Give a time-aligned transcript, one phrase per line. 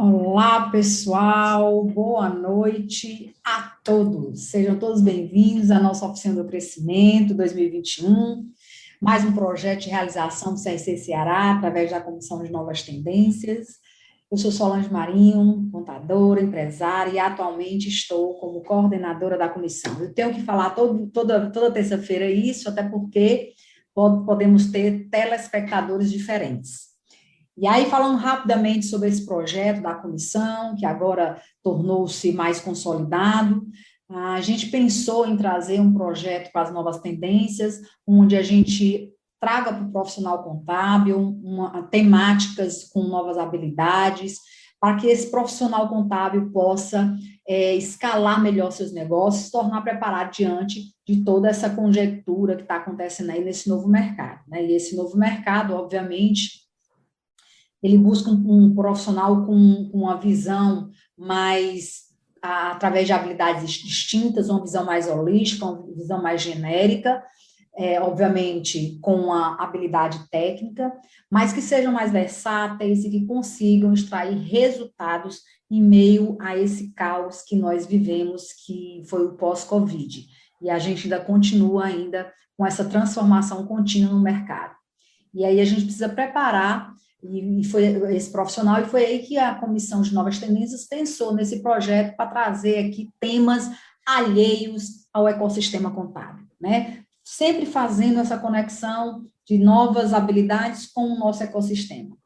[0.00, 4.44] Olá, pessoal, boa noite a todos.
[4.44, 8.48] Sejam todos bem-vindos à nossa Oficina do Crescimento 2021,
[9.02, 13.66] mais um projeto de realização do CRC Ceará, através da Comissão de Novas Tendências.
[14.30, 19.98] Eu sou Solange Marinho, contadora, empresária, e atualmente estou como coordenadora da comissão.
[19.98, 23.52] Eu tenho que falar todo, toda, toda terça-feira isso, até porque
[23.92, 26.87] podemos ter telespectadores diferentes.
[27.60, 33.66] E aí, falando rapidamente sobre esse projeto da comissão, que agora tornou-se mais consolidado,
[34.08, 39.72] a gente pensou em trazer um projeto para as novas tendências, onde a gente traga
[39.72, 44.38] para o profissional contábil uma, temáticas com novas habilidades,
[44.80, 47.12] para que esse profissional contábil possa
[47.46, 52.76] é, escalar melhor seus negócios, se tornar preparado diante de toda essa conjectura que está
[52.76, 54.42] acontecendo aí nesse novo mercado.
[54.46, 54.64] Né?
[54.64, 56.67] E esse novo mercado, obviamente,
[57.82, 62.08] ele busca um, um profissional com, com uma visão mais,
[62.42, 67.22] a, através de habilidades distintas, uma visão mais holística, uma visão mais genérica,
[67.76, 70.92] é, obviamente com a habilidade técnica,
[71.30, 77.42] mas que sejam mais versáteis e que consigam extrair resultados em meio a esse caos
[77.42, 80.26] que nós vivemos, que foi o pós-Covid.
[80.60, 84.74] E a gente ainda continua ainda com essa transformação contínua no mercado.
[85.32, 89.54] E aí a gente precisa preparar e, foi esse profissional, e foi aí que a
[89.54, 93.70] Comissão de Novas Tendências pensou nesse projeto para trazer aqui temas
[94.06, 97.02] alheios ao ecossistema contábil, né?
[97.24, 102.16] Sempre fazendo essa conexão de novas habilidades com o nosso ecossistema.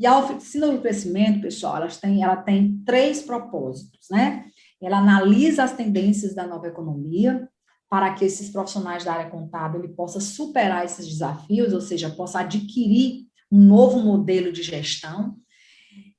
[0.00, 4.46] E a oficina do crescimento, pessoal, ela tem, ela tem três propósitos, né?
[4.80, 7.48] Ela analisa as tendências da nova economia,
[7.90, 12.40] para que esses profissionais da área contábil ele possa superar esses desafios, ou seja, possa
[12.40, 15.36] adquirir um novo modelo de gestão.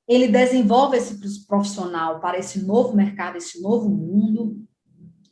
[0.08, 4.56] Ele desenvolve esse profissional para esse novo mercado, esse novo mundo,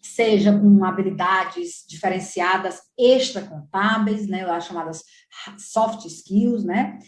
[0.00, 5.02] seja com habilidades diferenciadas extra-contábeis, né, as chamadas
[5.58, 6.98] soft skills, né,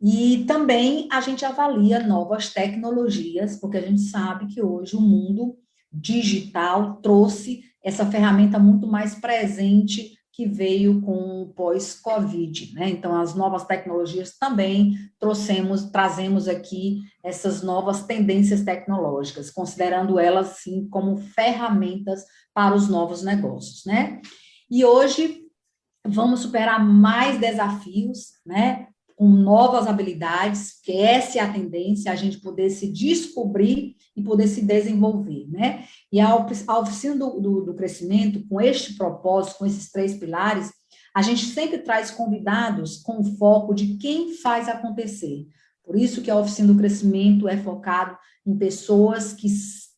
[0.00, 5.56] e também a gente avalia novas tecnologias, porque a gente sabe que hoje o mundo
[5.90, 12.90] digital trouxe essa ferramenta muito mais presente que veio com o pós-Covid, né?
[12.90, 20.88] Então, as novas tecnologias também trouxemos, trazemos aqui essas novas tendências tecnológicas, considerando elas, sim,
[20.88, 24.20] como ferramentas para os novos negócios, né?
[24.68, 25.44] E hoje
[26.04, 28.88] vamos superar mais desafios, né?
[29.16, 34.48] Com novas habilidades, que essa é a tendência, a gente poder se descobrir e poder
[34.48, 35.84] se desenvolver, né?
[36.12, 40.72] E a, oficina do, do, do crescimento, com este propósito, com esses três pilares,
[41.14, 45.46] a gente sempre traz convidados com o foco de quem faz acontecer.
[45.84, 49.48] Por isso que a oficina do crescimento é focado em pessoas que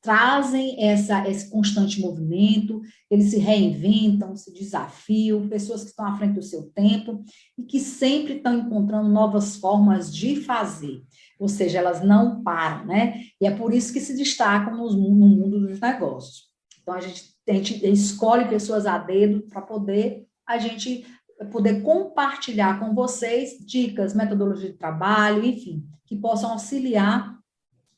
[0.02, 2.80] trazem essa, esse constante movimento,
[3.10, 7.24] eles se reinventam, se desafiam, pessoas que estão à frente do seu tempo
[7.58, 11.02] e que sempre estão encontrando novas formas de fazer
[11.38, 13.20] ou seja, elas não param, né?
[13.40, 16.46] E é por isso que se destacam no, no mundo dos negócios.
[16.80, 21.04] Então, a gente, a gente escolhe pessoas a dedo para poder a gente
[21.50, 27.35] poder compartilhar com vocês dicas, metodologia de trabalho, enfim, que possam auxiliar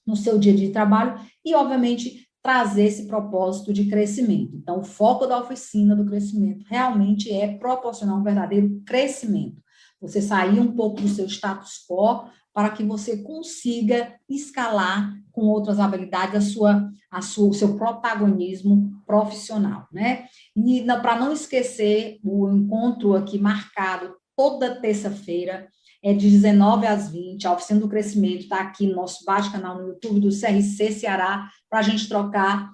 [0.08, 4.56] no seu dia de trabalho e, obviamente, trazer esse propósito de crescimento.
[4.56, 9.62] Então, o foco da oficina do crescimento realmente é proporcionar um verdadeiro crescimento.
[10.00, 15.78] Você sair um pouco do seu status quo para que você consiga escalar com outras
[15.78, 20.26] habilidades a sua, a sua, o seu protagonismo profissional, né?
[20.56, 25.68] E para não esquecer o encontro aqui marcado toda terça-feira,
[26.02, 29.80] é de 19 às 20, a Oficina do Crescimento está aqui no nosso baixo canal
[29.80, 32.72] no YouTube do CRC Ceará, para a gente trocar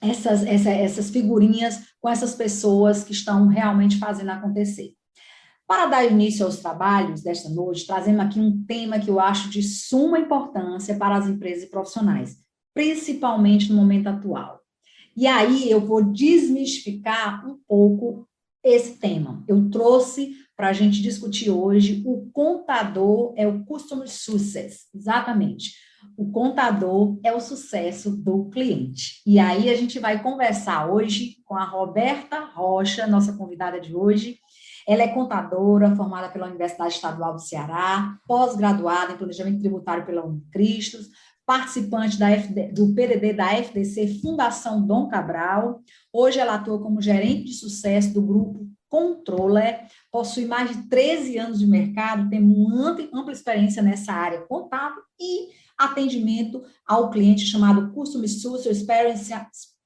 [0.00, 4.92] essas, essa, essas figurinhas com essas pessoas que estão realmente fazendo acontecer.
[5.66, 9.62] Para dar início aos trabalhos desta noite, trazemos aqui um tema que eu acho de
[9.62, 12.36] suma importância para as empresas e profissionais,
[12.74, 14.60] principalmente no momento atual.
[15.16, 18.28] E aí eu vou desmistificar um pouco
[18.62, 19.42] esse tema.
[19.48, 25.72] Eu trouxe para a gente discutir hoje o contador é o Customer Success, exatamente.
[26.16, 29.22] O contador é o sucesso do cliente.
[29.26, 34.38] E aí a gente vai conversar hoje com a Roberta Rocha, nossa convidada de hoje,
[34.86, 41.08] ela é contadora, formada pela Universidade Estadual do Ceará, pós-graduada em Planejamento Tributário pela Unicristos,
[41.46, 45.80] participante FD, do PDD da FDC Fundação Dom Cabral.
[46.12, 48.63] Hoje ela atua como gerente de sucesso do grupo
[48.94, 55.02] Controller, possui mais de 13 anos de mercado, tem uma ampla experiência nessa área contábil
[55.18, 59.34] e atendimento ao cliente chamado Customer Experience,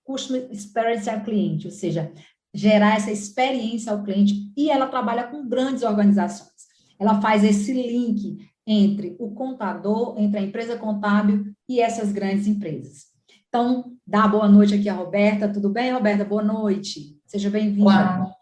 [0.04, 2.12] Customer Experience ao cliente, ou seja,
[2.52, 6.68] gerar essa experiência ao cliente, e ela trabalha com grandes organizações.
[6.98, 13.06] Ela faz esse link entre o contador, entre a empresa contábil e essas grandes empresas.
[13.48, 15.48] Então, dá boa noite aqui a Roberta.
[15.48, 16.26] Tudo bem, Roberta?
[16.26, 17.18] Boa noite.
[17.24, 18.36] Seja bem-vinda.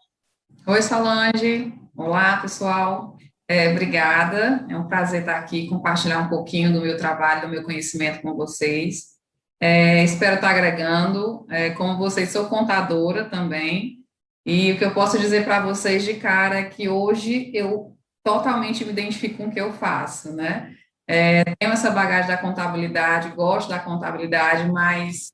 [0.69, 1.73] Oi, Solange.
[1.95, 3.15] Olá, pessoal.
[3.47, 4.65] É, obrigada.
[4.69, 8.35] É um prazer estar aqui, compartilhar um pouquinho do meu trabalho, do meu conhecimento com
[8.35, 9.15] vocês.
[9.61, 11.45] É, espero estar agregando.
[11.49, 13.99] É, como vocês, sou contadora também.
[14.45, 18.83] E o que eu posso dizer para vocês de cara é que hoje eu totalmente
[18.83, 20.75] me identifico com o que eu faço, né?
[21.07, 25.31] É, tenho essa bagagem da contabilidade, gosto da contabilidade, mas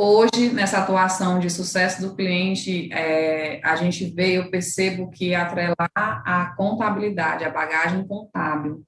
[0.00, 5.90] hoje, nessa atuação de sucesso do cliente, é, a gente vê, eu percebo que atrelar
[5.94, 8.82] a contabilidade, a bagagem contábil,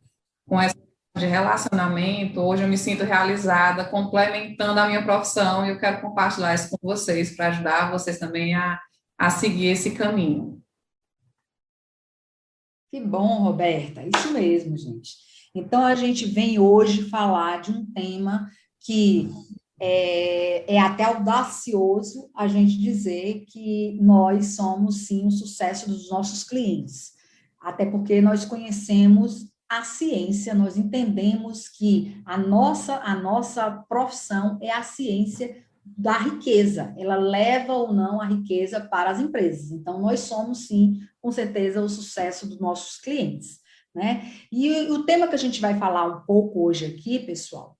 [0.48, 0.80] com essa
[1.14, 6.54] de relacionamento, hoje eu me sinto realizada, complementando a minha profissão, e eu quero compartilhar
[6.54, 8.80] isso com vocês, para ajudar vocês também a,
[9.18, 10.62] a seguir esse caminho.
[12.90, 15.16] Que bom, Roberta, isso mesmo, gente.
[15.54, 18.50] Então, a gente vem hoje falar de um tema
[18.80, 19.30] que
[19.84, 26.44] é, é, até audacioso a gente dizer que nós somos, sim, o sucesso dos nossos
[26.44, 27.14] clientes.
[27.60, 34.70] Até porque nós conhecemos a ciência, nós entendemos que a nossa, a nossa profissão é
[34.70, 39.72] a ciência da riqueza, ela leva ou não a riqueza para as empresas.
[39.72, 43.58] Então, nós somos, sim, com certeza, o sucesso dos nossos clientes.
[43.92, 44.30] Né?
[44.52, 47.76] E o tema que a gente vai falar um pouco hoje aqui, pessoal,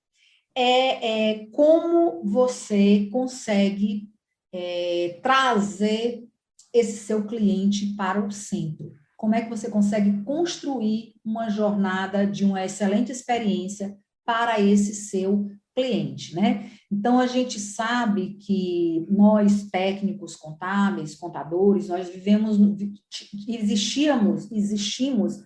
[0.55, 4.09] é, é como você consegue
[4.53, 6.27] é, trazer
[6.73, 8.93] esse seu cliente para o centro.
[9.17, 15.49] Como é que você consegue construir uma jornada de uma excelente experiência para esse seu
[15.75, 16.69] cliente, né?
[16.91, 22.57] Então, a gente sabe que nós, técnicos contábeis, contadores, nós vivemos,
[23.47, 25.39] existíamos, existimos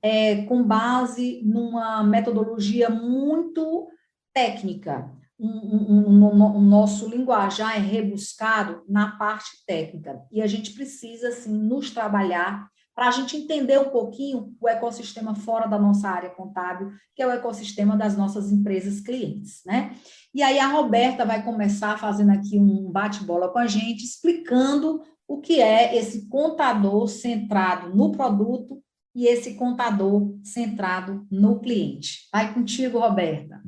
[0.00, 3.88] é, com base numa metodologia muito
[4.36, 5.10] técnica.
[5.40, 10.22] Um, um, um, um, nosso linguajar é rebuscado na parte técnica.
[10.30, 15.34] E a gente precisa, assim, nos trabalhar para a gente entender um pouquinho o ecossistema
[15.34, 19.94] fora da nossa área contábil, que é o ecossistema das nossas empresas clientes, né?
[20.34, 25.40] E aí a Roberta vai começar fazendo aqui um bate-bola com a gente, explicando o
[25.40, 28.82] que é esse contador centrado no produto
[29.14, 32.28] e esse contador centrado no cliente.
[32.32, 33.60] Vai contigo, Roberta.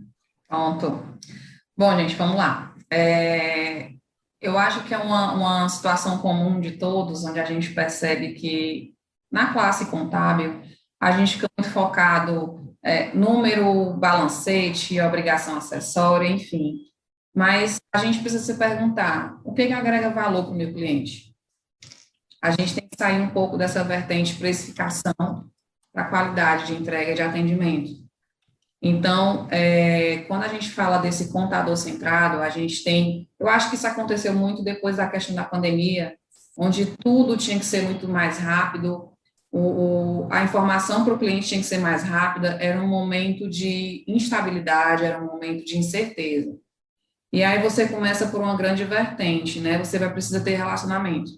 [0.48, 1.18] Pronto.
[1.76, 2.74] Bom, gente, vamos lá.
[2.90, 3.92] É,
[4.40, 8.94] eu acho que é uma, uma situação comum de todos, onde a gente percebe que
[9.30, 10.62] na classe contábil,
[11.00, 16.78] a gente fica muito focado é, número, balancete, obrigação acessória, enfim.
[17.34, 21.34] Mas a gente precisa se perguntar, o que, que agrega valor para o meu cliente?
[22.42, 25.12] A gente tem que sair um pouco dessa vertente precificação
[25.92, 28.07] para qualidade de entrega de atendimento.
[28.80, 33.76] Então, é, quando a gente fala desse contador centrado, a gente tem, eu acho que
[33.76, 36.16] isso aconteceu muito depois da questão da pandemia,
[36.56, 39.10] onde tudo tinha que ser muito mais rápido,
[39.50, 43.48] o, o, a informação para o cliente tinha que ser mais rápida, era um momento
[43.48, 46.56] de instabilidade, era um momento de incerteza.
[47.32, 49.78] E aí você começa por uma grande vertente, né?
[49.78, 51.30] Você vai precisar ter relacionamento.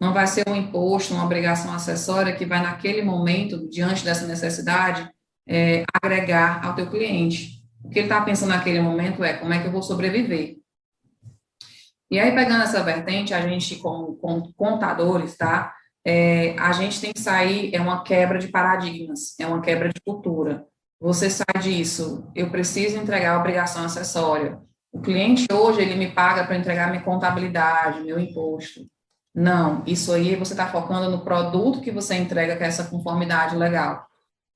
[0.00, 5.08] Não vai ser um imposto, uma obrigação acessória que vai naquele momento, diante dessa necessidade,
[5.50, 7.60] é, agregar ao teu cliente.
[7.84, 10.56] O que ele está pensando naquele momento é como é que eu vou sobreviver.
[12.10, 14.16] E aí, pegando essa vertente, a gente, como,
[14.54, 15.74] contadores, tá?
[16.04, 20.00] é, a gente tem que sair, é uma quebra de paradigmas, é uma quebra de
[20.00, 20.66] cultura.
[21.00, 24.58] Você sai disso, eu preciso entregar a obrigação acessória.
[24.92, 28.80] O cliente hoje, ele me paga para entregar minha contabilidade, meu imposto.
[29.34, 33.56] Não, isso aí você está focando no produto que você entrega, que é essa conformidade
[33.56, 34.04] legal.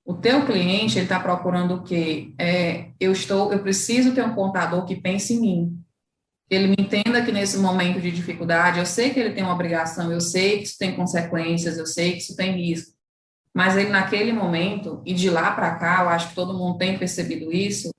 [0.04, 2.34] O teu cliente, está procurando o quê?
[2.38, 5.84] É, eu estou, eu preciso ter um contador que pense em mim
[6.50, 10.12] ele me entenda que nesse momento de dificuldade, eu sei que ele tem uma obrigação,
[10.12, 12.92] eu sei que isso tem consequências, eu sei que isso tem risco,
[13.52, 16.99] mas ele naquele momento, e de lá para cá, eu acho que todo mundo tem
[16.99, 17.90] percebido isso,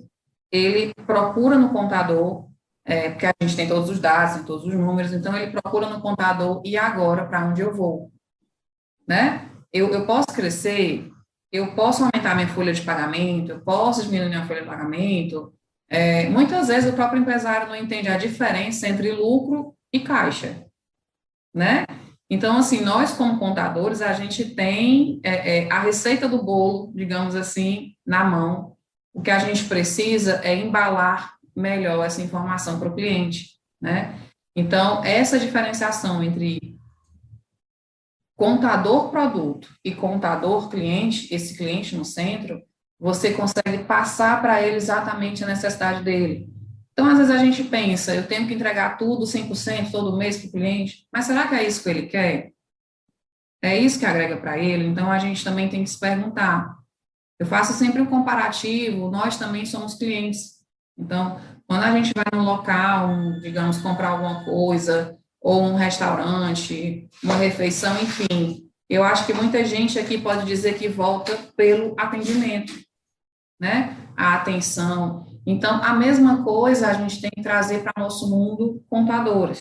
[0.51, 2.47] ele procura no contador,
[2.85, 6.01] é, porque a gente tem todos os dados, todos os números, então ele procura no
[6.01, 8.11] contador, e agora, para onde eu vou?
[9.07, 9.49] Né?
[9.73, 11.11] Eu, eu posso crescer,
[11.51, 15.53] eu posso aumentar minha folha de pagamento, eu posso diminuir minha folha de pagamento,
[15.89, 20.65] é, muitas vezes o próprio empresário não entende a diferença entre lucro e caixa,
[21.53, 21.85] né?
[22.29, 27.35] Então, assim, nós como contadores, a gente tem é, é, a receita do bolo, digamos
[27.35, 28.75] assim, na mão,
[29.13, 34.19] o que a gente precisa é embalar melhor essa informação para o cliente, né?
[34.55, 36.74] Então, essa diferenciação entre
[38.35, 42.61] contador produto e contador cliente, esse cliente no centro,
[42.99, 46.49] você consegue passar para ele exatamente a necessidade dele.
[46.93, 50.47] Então, às vezes a gente pensa, eu tenho que entregar tudo 100% todo mês para
[50.47, 52.51] o cliente, mas será que é isso que ele quer?
[53.61, 54.85] É isso que agrega para ele?
[54.85, 56.75] Então, a gente também tem que se perguntar.
[57.37, 60.55] Eu faço sempre um comparativo, nós também somos clientes.
[60.97, 63.09] Então, quando a gente vai num local,
[63.41, 69.99] digamos, comprar alguma coisa, ou um restaurante, uma refeição, enfim, eu acho que muita gente
[69.99, 72.73] aqui pode dizer que volta pelo atendimento,
[73.59, 73.95] né?
[74.17, 79.59] A atenção, então, a mesma coisa a gente tem que trazer para nosso mundo contadores.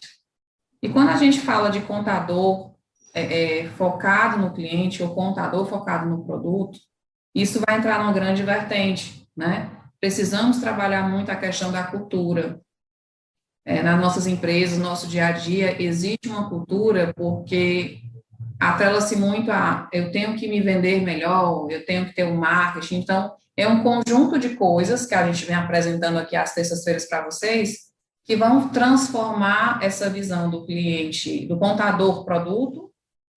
[0.82, 2.72] E quando a gente fala de contador
[3.12, 6.78] é, é, focado no cliente ou contador focado no produto,
[7.34, 9.70] isso vai entrar numa grande vertente, né?
[10.00, 12.60] Precisamos trabalhar muito a questão da cultura.
[13.66, 17.98] É, nas nossas empresas, no nosso dia a dia, existe uma cultura porque
[18.60, 22.96] atrela-se muito a eu tenho que me vender melhor, eu tenho que ter um marketing.
[22.96, 27.24] Então, é um conjunto de coisas que a gente vem apresentando aqui às terças-feiras para
[27.24, 27.84] vocês,
[28.24, 32.90] que vão transformar essa visão do cliente, do contador produto,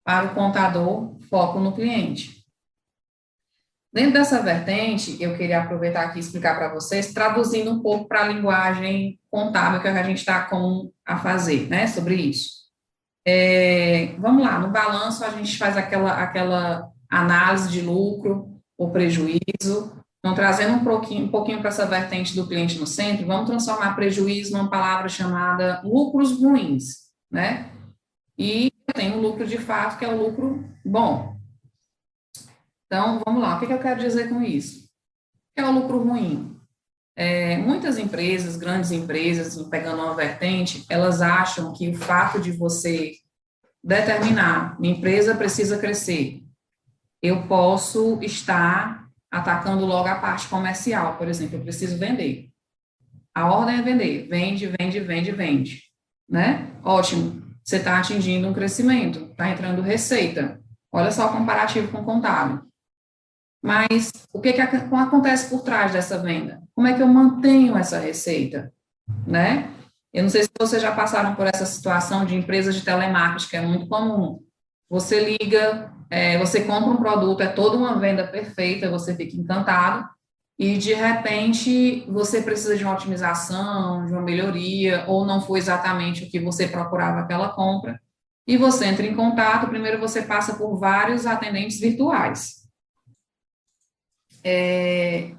[0.04, 2.37] para o contador foco no cliente.
[3.98, 8.22] Dentro dessa vertente, eu queria aproveitar aqui e explicar para vocês, traduzindo um pouco para
[8.22, 12.48] a linguagem contábil que a gente está com a fazer, né, sobre isso.
[13.26, 19.92] É, vamos lá, no balanço a gente faz aquela, aquela análise de lucro ou prejuízo,
[20.20, 23.96] então, trazendo um pouquinho, um pouquinho para essa vertente do cliente no centro, vamos transformar
[23.96, 27.68] prejuízo numa palavra chamada lucros ruins, né?
[28.38, 31.37] E tem um lucro de fato, que é o lucro bom.
[32.88, 34.88] Então, vamos lá, o que, eu quero dizer com isso?
[35.54, 36.58] É o lucro ruim?
[37.14, 43.12] É, muitas empresas, grandes empresas, pegando uma vertente, elas acham que o fato de você
[43.84, 46.42] determinar, minha empresa precisa crescer,
[47.22, 52.48] eu posso estar atacando logo a parte comercial, por exemplo, eu preciso vender.
[53.34, 55.82] A ordem é vender, vende, vende, vende, vende,
[56.28, 56.70] né?
[56.82, 60.58] Ótimo, você está atingindo um crescimento, está entrando receita.
[60.90, 62.67] Olha só o comparativo com o contábil.
[63.62, 66.62] Mas o que, que acontece por trás dessa venda?
[66.74, 68.72] Como é que eu mantenho essa receita,
[69.26, 69.70] né?
[70.12, 73.56] Eu não sei se vocês já passaram por essa situação de empresas de telemarketing, que
[73.56, 74.40] é muito comum.
[74.88, 80.08] Você liga, é, você compra um produto, é toda uma venda perfeita, você fica encantado,
[80.58, 86.24] e de repente você precisa de uma otimização, de uma melhoria, ou não foi exatamente
[86.24, 88.00] o que você procurava aquela compra,
[88.46, 92.57] e você entra em contato, primeiro você passa por vários atendentes virtuais.
[94.48, 95.34] É,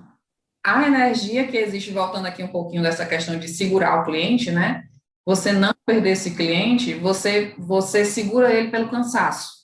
[0.65, 4.83] a energia que existe, voltando aqui um pouquinho dessa questão de segurar o cliente, né?
[5.25, 9.59] Você não perder esse cliente, você, você segura ele pelo cansaço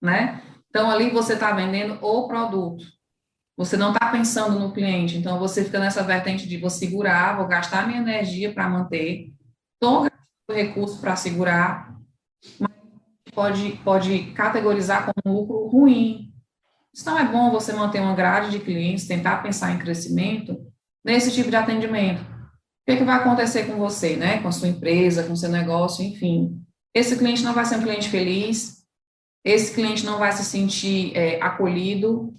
[0.00, 0.42] né?
[0.68, 2.84] Então, ali você está vendendo o produto.
[3.56, 5.16] Você não está pensando no cliente.
[5.16, 9.32] Então, você fica nessa vertente de vou segurar, vou gastar minha energia para manter,
[9.74, 11.94] estou gastando recurso para segurar,
[12.58, 12.70] mas
[13.34, 16.32] pode, pode categorizar como lucro ruim.
[16.98, 20.60] Então, é bom você manter uma grade de clientes, tentar pensar em crescimento
[21.04, 22.20] nesse tipo de atendimento.
[22.20, 24.40] O que, é que vai acontecer com você, né?
[24.40, 26.60] Com a sua empresa, com o seu negócio, enfim.
[26.94, 28.84] Esse cliente não vai ser um cliente feliz,
[29.44, 32.34] esse cliente não vai se sentir é, acolhido,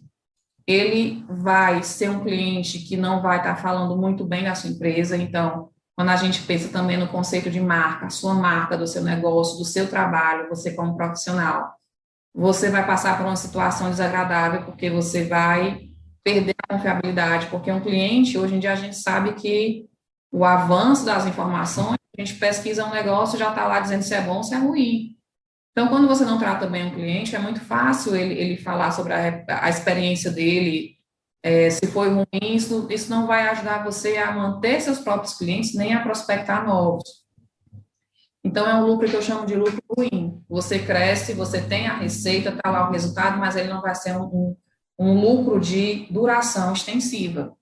[0.68, 5.18] ele vai ser um cliente que não vai estar falando muito bem da sua empresa,
[5.18, 9.58] então, quando a gente pensa também no conceito de marca, sua marca, do seu negócio,
[9.58, 11.74] do seu trabalho, você como profissional,
[12.34, 15.90] você vai passar por uma situação desagradável, porque você vai
[16.24, 19.86] perder a confiabilidade, porque um cliente, hoje em dia a gente sabe que
[20.32, 24.22] o avanço das informações, a gente pesquisa um negócio, já está lá dizendo se é
[24.22, 25.18] bom, se é ruim.
[25.72, 29.14] Então, quando você não trata bem um cliente, é muito fácil ele, ele falar sobre
[29.14, 30.98] a, a experiência dele,
[31.44, 35.74] é, se foi ruim, isso, isso não vai ajudar você a manter seus próprios clientes,
[35.74, 37.21] nem a prospectar novos.
[38.44, 40.44] Então, é um lucro que eu chamo de lucro ruim.
[40.50, 44.18] Você cresce, você tem a receita, está lá o resultado, mas ele não vai ser
[44.18, 44.56] um,
[44.98, 47.56] um, lucro de duração extensiva,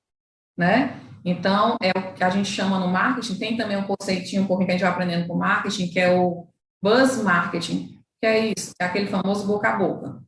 [0.57, 1.00] né?
[1.24, 4.67] Então, é o que a gente chama no marketing, tem também um conceitinho um pouquinho
[4.67, 6.48] que a gente vai aprendendo com marketing, que é o
[6.81, 10.21] buzz marketing, que é isso, é aquele famoso boca a boca.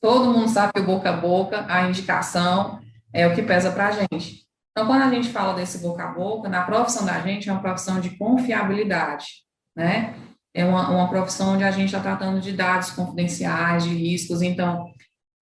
[0.00, 2.80] Todo mundo sabe que o boca a boca, a indicação,
[3.10, 4.44] é o que pesa para a gente.
[4.70, 7.62] Então, quando a gente fala desse boca a boca, na profissão da gente é uma
[7.62, 9.43] profissão de confiabilidade,
[9.76, 10.14] né?
[10.54, 14.40] É uma, uma profissão onde a gente está tratando de dados confidenciais, de riscos.
[14.40, 14.92] Então,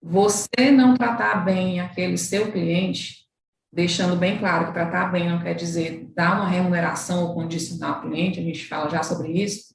[0.01, 3.27] você não tratar bem aquele seu cliente,
[3.71, 8.09] deixando bem claro que tratar bem não quer dizer dar uma remuneração ou condicionar o
[8.09, 9.73] cliente, a gente fala já sobre isso,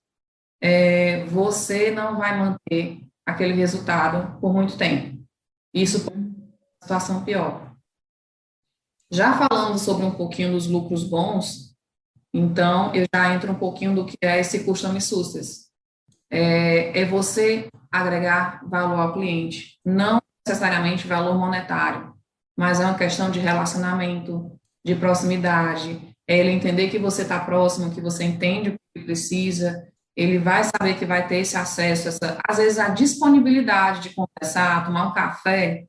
[0.61, 5.19] é, você não vai manter aquele resultado por muito tempo.
[5.73, 7.75] Isso pode uma situação pior.
[9.11, 11.68] Já falando sobre um pouquinho dos lucros bons,
[12.33, 15.69] então eu já entro um pouquinho do que é esse custom success.
[16.31, 22.15] É, é você agregar valor ao cliente, não necessariamente valor monetário,
[22.57, 24.53] mas é uma questão de relacionamento,
[24.85, 29.05] de proximidade, é ele entender que você está próximo, que você entende o que ele
[29.07, 34.15] precisa, ele vai saber que vai ter esse acesso, essa, às vezes a disponibilidade de
[34.15, 35.87] conversar, tomar um café,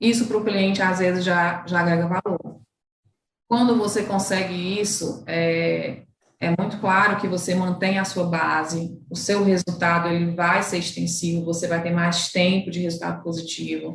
[0.00, 2.60] isso para o cliente às vezes já, já agrega valor.
[3.52, 6.04] Quando você consegue isso, é,
[6.40, 10.78] é muito claro que você mantém a sua base, o seu resultado ele vai ser
[10.78, 13.94] extensivo, você vai ter mais tempo de resultado positivo,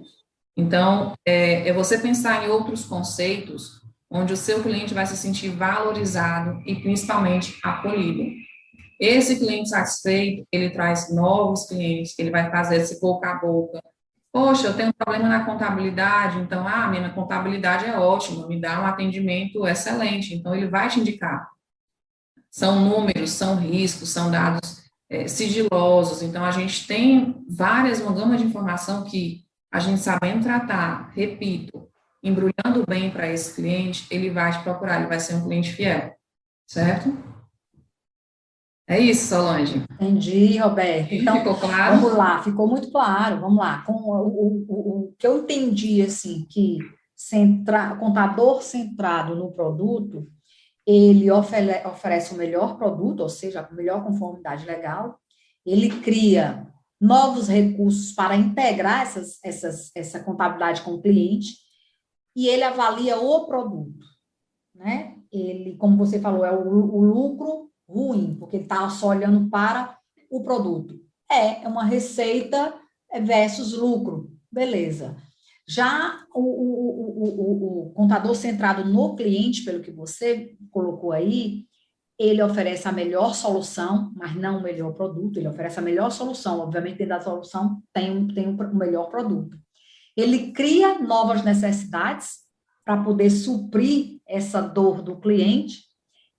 [0.55, 5.49] então, é, é você pensar em outros conceitos onde o seu cliente vai se sentir
[5.49, 8.29] valorizado e principalmente acolhido.
[8.99, 13.81] Esse cliente satisfeito, ele traz novos clientes, ele vai fazer esse boca a boca.
[14.37, 18.79] Poxa, eu tenho um problema na contabilidade, então, ah, minha contabilidade é ótima, me dá
[18.79, 21.49] um atendimento excelente, então ele vai te indicar.
[22.51, 28.37] São números, são riscos, são dados é, sigilosos, então a gente tem várias, uma gama
[28.37, 31.89] de informação que a gente sabendo tratar, repito,
[32.23, 36.15] embrulhando bem para esse cliente, ele vai te procurar, ele vai ser um cliente fiel,
[36.67, 37.11] certo?
[38.89, 39.83] É isso, Solange.
[39.91, 41.13] Entendi, Roberto.
[41.13, 41.99] Então, ficou claro?
[41.99, 43.41] Vamos lá, ficou muito claro.
[43.41, 43.83] Vamos lá.
[43.83, 46.77] Com o, o, o, que eu entendi, assim, que
[47.13, 50.25] centra, contador centrado no produto,
[50.85, 55.19] ele ofere, oferece o melhor produto, ou seja, a melhor conformidade legal,
[55.65, 56.65] ele cria
[56.99, 61.57] novos recursos para integrar essas, essas, essa contabilidade com o cliente,
[62.33, 64.05] e ele avalia o produto,
[64.73, 65.15] né?
[65.29, 69.97] Ele, como você falou, é o, o lucro ruim, porque está só olhando para
[70.29, 70.99] o produto.
[71.29, 72.73] É, é uma receita
[73.21, 75.15] versus lucro, beleza.
[75.67, 81.65] Já o, o, o, o, contador centrado no cliente, pelo que você colocou aí,
[82.17, 86.59] ele oferece a melhor solução, mas não o melhor produto, ele oferece a melhor solução,
[86.59, 89.57] obviamente dentro da solução tem um, tem um melhor produto.
[90.15, 92.39] Ele cria novas necessidades
[92.83, 95.86] para poder suprir essa dor do cliente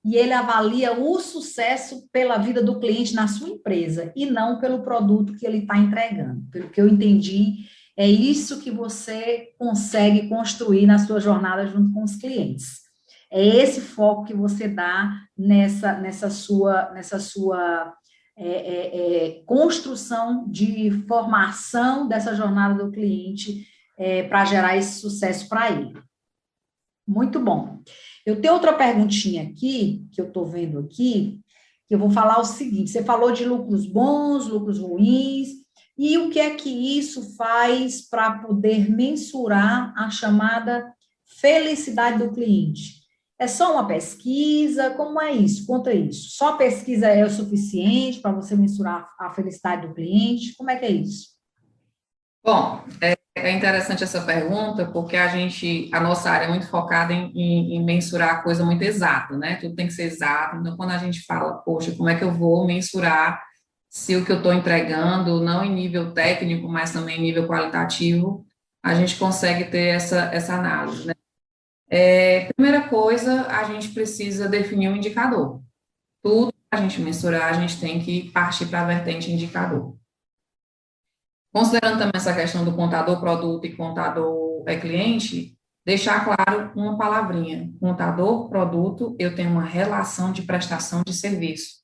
[0.04, 4.82] e ele avalia o sucesso pela vida do cliente na sua empresa e não pelo
[4.82, 6.42] produto que ele está entregando.
[6.50, 12.04] Pelo que eu entendi, é isso que você consegue construir na sua jornada junto com
[12.04, 12.82] os clientes.
[13.30, 17.92] É esse foco que você dá nessa, nessa sua, nessa sua
[18.36, 23.66] é, é, é, construção de formação dessa jornada do cliente
[23.98, 26.00] é, para gerar esse sucesso para ele.
[27.06, 27.82] Muito bom.
[28.28, 31.40] Eu tenho outra perguntinha aqui, que eu estou vendo aqui,
[31.86, 35.48] que eu vou falar o seguinte: você falou de lucros bons, lucros ruins,
[35.96, 40.92] e o que é que isso faz para poder mensurar a chamada
[41.40, 42.98] felicidade do cliente?
[43.38, 44.90] É só uma pesquisa?
[44.90, 45.66] Como é isso?
[45.66, 46.36] Conta isso.
[46.36, 50.54] Só pesquisa é o suficiente para você mensurar a felicidade do cliente?
[50.54, 51.28] Como é que é isso?
[52.44, 57.12] Bom, é, é interessante essa pergunta, porque a gente, a nossa área é muito focada
[57.12, 59.56] em, em, em, mensurar a coisa muito exata, né?
[59.56, 60.56] Tudo tem que ser exato.
[60.56, 63.42] Então, quando a gente fala, poxa, como é que eu vou mensurar
[63.90, 68.44] se o que eu estou entregando, não em nível técnico, mas também em nível qualitativo,
[68.82, 71.14] a gente consegue ter essa, essa análise, né?
[71.90, 75.62] É, primeira coisa, a gente precisa definir um indicador.
[76.22, 79.97] Tudo a gente mensurar, a gente tem que partir para a vertente indicador.
[81.52, 87.72] Considerando também essa questão do contador produto e contador é cliente, deixar claro uma palavrinha.
[87.80, 91.78] Contador produto, eu tenho uma relação de prestação de serviço.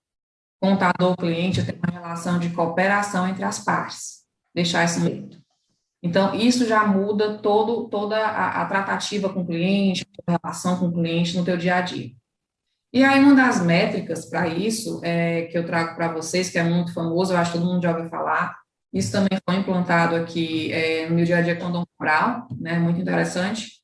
[0.61, 4.25] Contador cliente, eu tenho uma relação de cooperação entre as partes.
[4.55, 5.43] Deixar isso muito.
[6.03, 10.89] Então, isso já muda todo, toda a, a, tratativa com o cliente, a relação com
[10.89, 12.11] o cliente no teu dia a dia.
[12.93, 16.63] E aí, uma das métricas para isso, é, que eu trago para vocês, que é
[16.63, 18.55] muito famoso, eu acho que todo mundo já ouviu falar,
[18.95, 22.47] isso também foi implantado aqui é, no meu dia a dia com o Dom Moral,
[22.61, 23.81] né, muito interessante,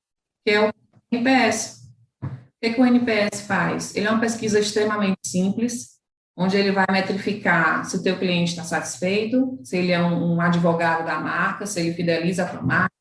[0.47, 0.73] que é o
[1.11, 1.81] NPS.
[2.23, 2.29] O
[2.63, 3.97] que, que o NPS faz?
[3.97, 5.99] Ele é uma pesquisa extremamente simples,
[6.37, 10.41] onde ele vai metrificar se o teu cliente está satisfeito, se ele é um, um,
[10.41, 12.95] advogado da marca, se ele fideliza a marca.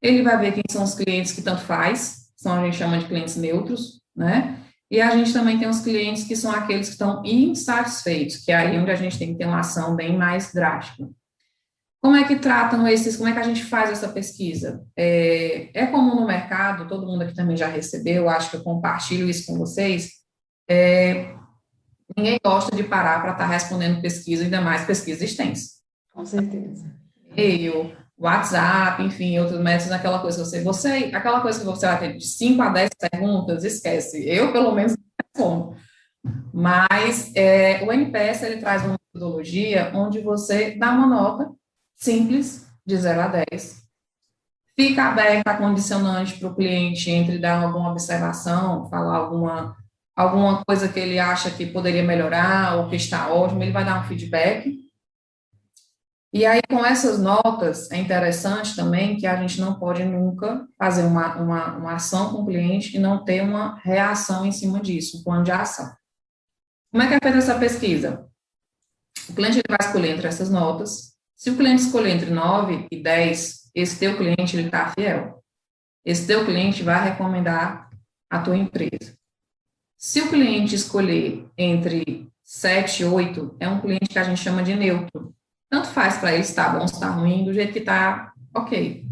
[0.00, 3.04] Ele vai ver quem são os clientes que tanto faz, são a gente chama de
[3.04, 4.60] clientes neutros, né?
[4.90, 8.56] E a gente também tem os clientes que são aqueles que estão insatisfeitos, que é
[8.56, 11.08] aí onde a gente tem que ter uma ação bem mais drástica.
[12.04, 14.84] Como é que tratam esses, como é que a gente faz essa pesquisa?
[14.94, 19.26] É, é comum no mercado, todo mundo aqui também já recebeu, acho que eu compartilho
[19.26, 20.10] isso com vocês,
[20.68, 21.34] é,
[22.14, 25.76] ninguém gosta de parar para estar tá respondendo pesquisa, ainda mais pesquisa extensa.
[26.12, 26.94] Com certeza.
[27.34, 31.98] E-mail, WhatsApp, enfim, outros métodos, aquela coisa que você, você, aquela coisa que você vai
[32.00, 34.28] ter de 5 a 10 perguntas, esquece.
[34.28, 35.74] Eu, pelo menos, respondo.
[36.52, 41.50] Mas é, o NPS, ele traz uma metodologia onde você dá uma nota
[41.96, 43.84] simples, de 0 a 10.
[44.76, 49.76] Fica aberta a condicionante para o cliente entre dar alguma observação, falar alguma,
[50.16, 54.00] alguma coisa que ele acha que poderia melhorar ou que está ótimo, ele vai dar
[54.00, 54.84] um feedback.
[56.32, 61.04] E aí, com essas notas, é interessante também que a gente não pode nunca fazer
[61.04, 65.20] uma, uma, uma ação com o cliente e não ter uma reação em cima disso,
[65.20, 65.94] um plano de ação.
[66.90, 68.28] Como é que é feita essa pesquisa?
[69.28, 71.13] O cliente vai escolher entre essas notas,
[71.44, 75.44] se o cliente escolher entre 9 e 10, esse teu cliente ele está fiel.
[76.02, 77.90] Esse teu cliente vai recomendar
[78.30, 79.14] a tua empresa.
[79.98, 84.62] Se o cliente escolher entre 7 e 8, é um cliente que a gente chama
[84.62, 85.34] de neutro.
[85.68, 89.06] Tanto faz para ele se está bom, se está ruim, do jeito que está, ok.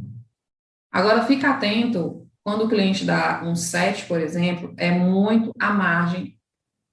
[0.91, 6.35] Agora, fica atento, quando o cliente dá um 7, por exemplo, é muito à margem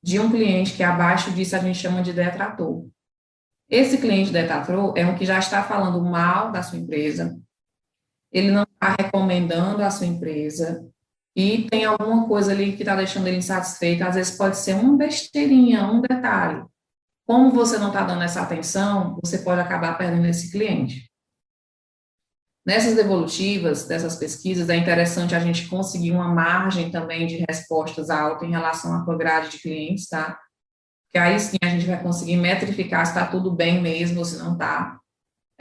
[0.03, 2.85] de um cliente que abaixo disso a gente chama de detrator.
[3.69, 7.39] Esse cliente detrator é um que já está falando mal da sua empresa,
[8.31, 10.87] ele não está recomendando a sua empresa
[11.35, 14.03] e tem alguma coisa ali que está deixando ele insatisfeito.
[14.03, 16.63] Às vezes pode ser uma besteirinha, um detalhe.
[17.27, 21.09] Como você não está dando essa atenção, você pode acabar perdendo esse cliente.
[22.65, 28.45] Nessas devolutivas, dessas pesquisas, é interessante a gente conseguir uma margem também de respostas alta
[28.45, 30.39] em relação à grade de clientes, tá?
[31.11, 34.37] Que aí sim a gente vai conseguir metrificar se está tudo bem mesmo ou se
[34.37, 34.99] não está.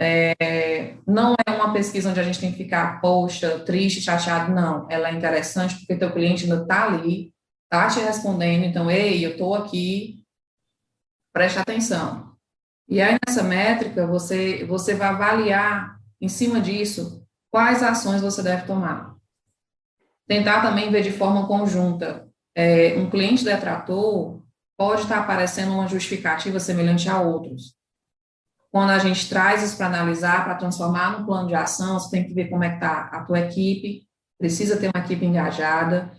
[0.01, 4.87] É, não é uma pesquisa onde a gente tem que ficar, poxa, triste, chateado, não.
[4.91, 7.33] Ela é interessante porque teu cliente ainda está ali,
[7.65, 10.25] está te respondendo, então, ei, eu estou aqui,
[11.33, 12.33] preste atenção.
[12.89, 18.67] E aí, nessa métrica, você, você vai avaliar, em cima disso, quais ações você deve
[18.67, 19.17] tomar.
[20.27, 22.29] Tentar também ver de forma conjunta.
[22.55, 24.43] É, um cliente detrator,
[24.79, 27.75] pode estar aparecendo uma justificativa semelhante a outros.
[28.71, 32.25] Quando a gente traz isso para analisar, para transformar no plano de ação, você tem
[32.25, 34.07] que ver como é que está a tua equipe,
[34.39, 36.13] precisa ter uma equipe engajada,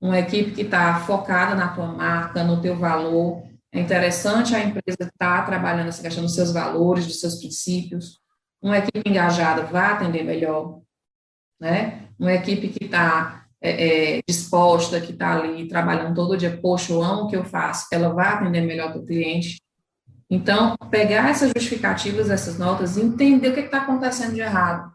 [0.00, 3.42] uma equipe que está focada na tua marca, no teu valor.
[3.70, 8.18] É interessante a empresa estar tá trabalhando essa questão dos seus valores, dos seus princípios.
[8.62, 10.80] Uma equipe engajada vai atender melhor,
[11.60, 12.08] né?
[12.18, 17.02] Uma equipe que está é, é, disposta, que está ali trabalhando todo dia, poxa, eu
[17.02, 19.60] amo o que eu faço, ela vai atender melhor o cliente.
[20.28, 24.92] Então, pegar essas justificativas, essas notas e entender o que está acontecendo de errado.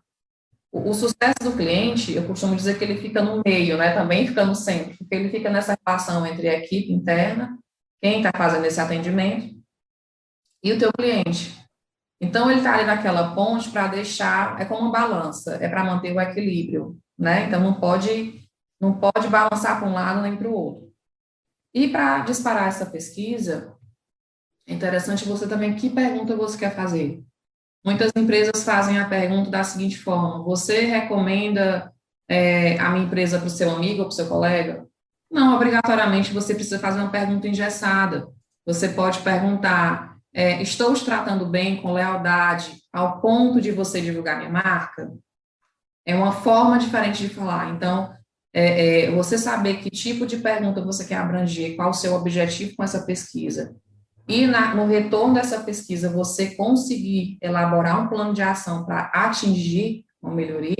[0.71, 3.93] O, o, sucesso do cliente, eu costumo dizer que ele fica no meio, né?
[3.93, 7.58] Também fica no centro, porque ele fica nessa relação entre a equipe interna,
[8.02, 9.56] quem está fazendo esse atendimento,
[10.63, 11.60] e o teu cliente.
[12.21, 16.15] Então, ele está ali naquela ponte para deixar, é como uma balança, é para manter
[16.15, 17.47] o equilíbrio, né?
[17.47, 18.40] Então, não pode
[18.81, 20.91] não pode balançar para um lado nem para o outro.
[21.73, 23.77] E para disparar essa pesquisa,
[24.67, 27.23] é interessante você também, que pergunta você quer fazer?
[27.85, 31.93] Muitas empresas fazem a pergunta da seguinte forma: você recomenda
[32.27, 34.87] é, a minha empresa para o seu amigo ou para o seu colega?
[35.31, 38.27] Não, obrigatoriamente você precisa fazer uma pergunta engessada.
[38.65, 44.37] Você pode perguntar: é, estou te tratando bem, com lealdade, ao ponto de você divulgar
[44.37, 45.11] minha marca?
[46.05, 47.69] É uma forma diferente de falar.
[47.69, 48.13] Então,
[48.53, 52.75] é, é, você saber que tipo de pergunta você quer abranger, qual o seu objetivo
[52.75, 53.75] com essa pesquisa,
[54.27, 60.05] e na, no retorno dessa pesquisa você conseguir elaborar um plano de ação para atingir
[60.21, 60.75] uma melhoria,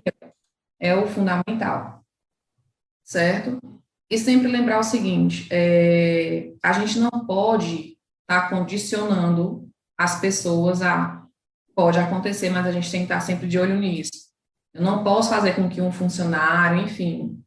[0.80, 2.04] é o fundamental,
[3.04, 3.60] certo?
[4.10, 10.82] E sempre lembrar o seguinte, é, a gente não pode estar tá condicionando as pessoas
[10.82, 11.24] a,
[11.76, 14.12] pode acontecer, mas a gente tem que estar sempre de olho nisso.
[14.74, 17.42] Eu não posso fazer com que um funcionário, enfim,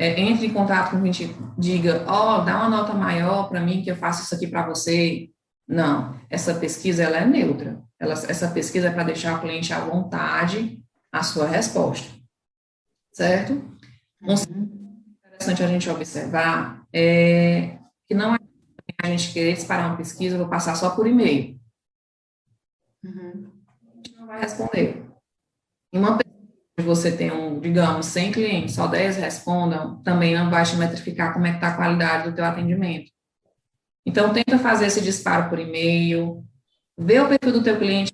[0.00, 3.60] é, entre em contato com a gente, diga, ó, oh, dá uma nota maior para
[3.60, 5.28] mim que eu faço isso aqui para você.
[5.68, 7.84] Não, essa pesquisa ela é neutra.
[7.98, 10.82] Ela, essa pesquisa é para deixar o cliente à vontade
[11.12, 12.10] a sua resposta.
[13.12, 13.52] Certo?
[14.22, 15.14] Um uhum.
[15.18, 17.76] interessante a gente observar é
[18.08, 18.38] que não é
[19.02, 21.60] a gente querer disparar uma pesquisa, vou passar só por e-mail.
[23.04, 23.50] Uhum.
[23.92, 25.04] A gente não vai responder.
[25.92, 26.16] Uma
[26.80, 31.46] você tem um, digamos, 100 clientes, só 10 respondam, também não vai te metrificar como
[31.46, 33.10] é que está a qualidade do teu atendimento.
[34.04, 36.44] Então, tenta fazer esse disparo por e-mail,
[36.98, 38.12] vê o perfil do teu cliente,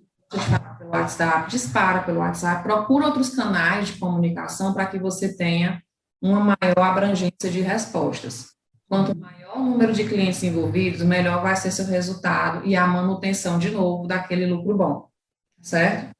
[0.78, 5.82] pelo WhatsApp, dispara pelo WhatsApp, procura outros canais de comunicação para que você tenha
[6.20, 8.54] uma maior abrangência de respostas.
[8.88, 13.58] Quanto maior o número de clientes envolvidos, melhor vai ser seu resultado e a manutenção,
[13.58, 15.08] de novo, daquele lucro bom.
[15.60, 16.14] Certo?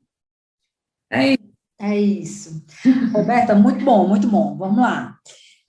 [1.11, 1.46] É isso.
[1.79, 2.65] É isso.
[3.13, 4.57] Roberta, muito bom, muito bom.
[4.57, 5.19] Vamos lá.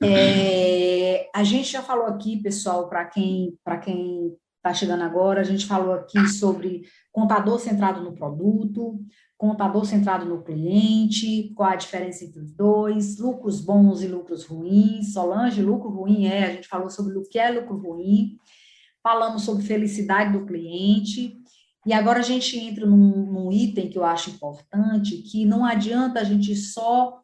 [0.02, 5.44] É, a gente já falou aqui, pessoal, para quem para quem está chegando agora, a
[5.44, 9.00] gente falou aqui sobre contador centrado no produto,
[9.38, 15.14] contador centrado no cliente, qual a diferença entre os dois, lucros bons e lucros ruins.
[15.14, 18.38] Solange, lucro ruim é, a gente falou sobre o que é lucro ruim,
[19.02, 21.38] falamos sobre felicidade do cliente,
[21.88, 26.20] e agora a gente entra num, num item que eu acho importante, que não adianta
[26.20, 27.22] a gente só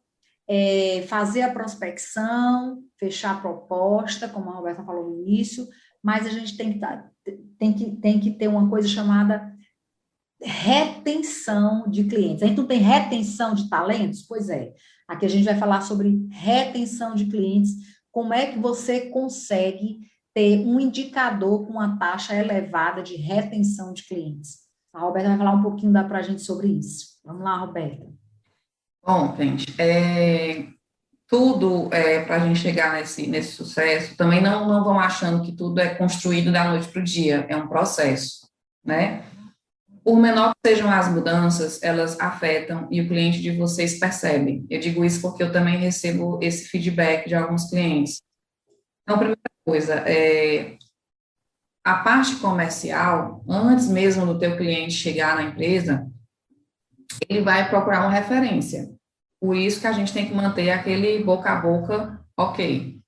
[0.48, 5.68] é, fazer a prospecção, fechar a proposta, como a Roberta falou no início,
[6.02, 7.10] mas a gente tem que, tá,
[7.58, 9.54] tem que, tem que ter uma coisa chamada
[10.42, 12.42] retenção de clientes.
[12.42, 14.22] A gente não tem retenção de talentos?
[14.22, 14.72] Pois é.
[15.06, 17.72] Aqui a gente vai falar sobre retenção de clientes,
[18.10, 19.98] como é que você consegue
[20.34, 24.64] ter um indicador com uma taxa elevada de retenção de clientes.
[24.92, 27.18] A Roberta vai falar um pouquinho para a gente sobre isso.
[27.24, 28.04] Vamos lá, Roberta.
[29.04, 30.66] Bom, gente, é,
[31.28, 35.52] tudo é, para a gente chegar nesse, nesse sucesso, também não, não vão achando que
[35.52, 38.48] tudo é construído da noite para o dia, é um processo,
[38.84, 39.24] né?
[40.02, 44.66] Por menor que sejam as mudanças, elas afetam e o cliente de vocês percebe.
[44.68, 48.20] Eu digo isso porque eu também recebo esse feedback de alguns clientes.
[49.04, 50.78] Então, primeira coisa, é,
[51.84, 56.10] a parte comercial, antes mesmo do teu cliente chegar na empresa,
[57.28, 58.90] ele vai procurar uma referência.
[59.40, 62.98] Por isso que a gente tem que manter aquele boca a boca ok.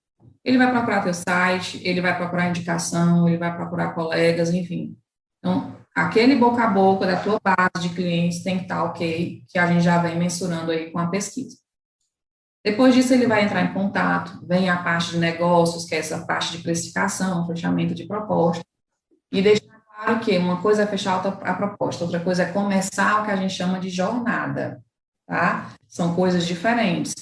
[0.45, 4.97] Ele vai procurar teu site, ele vai procurar indicação, ele vai procurar colegas, enfim.
[5.39, 9.59] Então, aquele boca a boca da tua base de clientes tem que estar ok, que
[9.59, 11.57] a gente já vem mensurando aí com a pesquisa.
[12.67, 16.27] Depois disso, ele vai entrar em contato, vem a parte de negócios, que é essa
[16.27, 18.65] parte de precificação, fechamento de proposta,
[19.31, 23.25] e deixar claro que uma coisa é fechar a proposta, outra coisa é começar o
[23.25, 24.83] que a gente chama de jornada,
[25.29, 25.77] tá?
[25.87, 27.15] São coisas diferentes.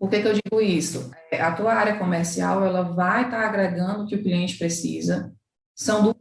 [0.00, 1.08] Por que, que eu digo isso?
[1.30, 5.32] É, a tua área comercial, ela vai estar agregando o que o cliente precisa,
[5.76, 6.16] são duas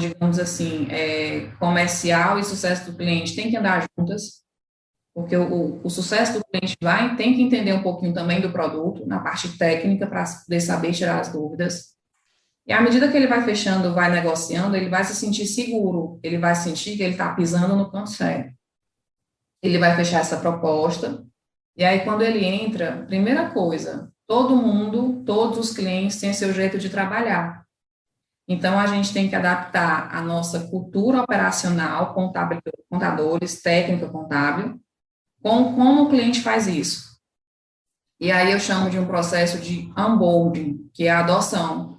[0.00, 4.44] digamos assim, é, comercial e sucesso do cliente tem que andar juntas,
[5.14, 9.06] porque o, o, sucesso do cliente vai, tem que entender um pouquinho também do produto,
[9.06, 11.90] na parte técnica, para poder saber tirar as dúvidas.
[12.66, 16.38] E à medida que ele vai fechando, vai negociando, ele vai se sentir seguro, ele
[16.38, 18.54] vai sentir que ele está pisando no canto certo.
[19.62, 21.24] Ele vai fechar essa proposta,
[21.76, 26.78] e aí quando ele entra, primeira coisa, todo mundo, todos os clientes têm seu jeito
[26.78, 27.66] de trabalhar.
[28.48, 32.14] Então, a gente tem que adaptar a nossa cultura operacional,
[32.88, 34.80] contadores, técnica contábil,
[35.42, 37.10] com como o cliente faz isso.
[38.20, 41.98] E aí eu chamo de um processo de onboarding, que é a adoção.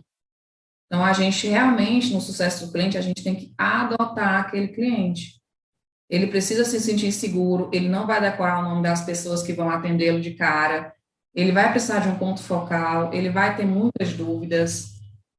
[0.86, 5.42] Então, a gente realmente, no sucesso do cliente, a gente tem que adotar aquele cliente.
[6.10, 9.70] Ele precisa se sentir seguro, ele não vai decorar o nome das pessoas que vão
[9.70, 10.94] atendê-lo de cara,
[11.34, 14.92] ele vai precisar de um ponto focal, ele vai ter muitas dúvidas,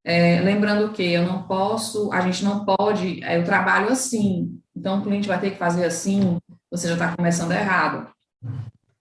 [0.03, 4.99] é, lembrando que eu não posso, a gente não pode, é, eu trabalho assim, então
[4.99, 6.39] o cliente vai ter que fazer assim,
[6.73, 8.11] você já está começando errado.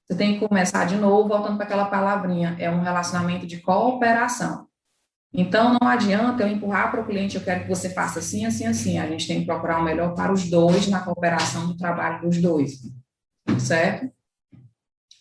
[0.05, 4.67] Você tem que começar de novo, voltando para aquela palavrinha, é um relacionamento de cooperação.
[5.33, 8.65] Então, não adianta eu empurrar para o cliente, eu quero que você faça assim, assim,
[8.65, 8.99] assim.
[8.99, 12.41] A gente tem que procurar o melhor para os dois na cooperação do trabalho dos
[12.41, 12.81] dois,
[13.57, 14.11] certo?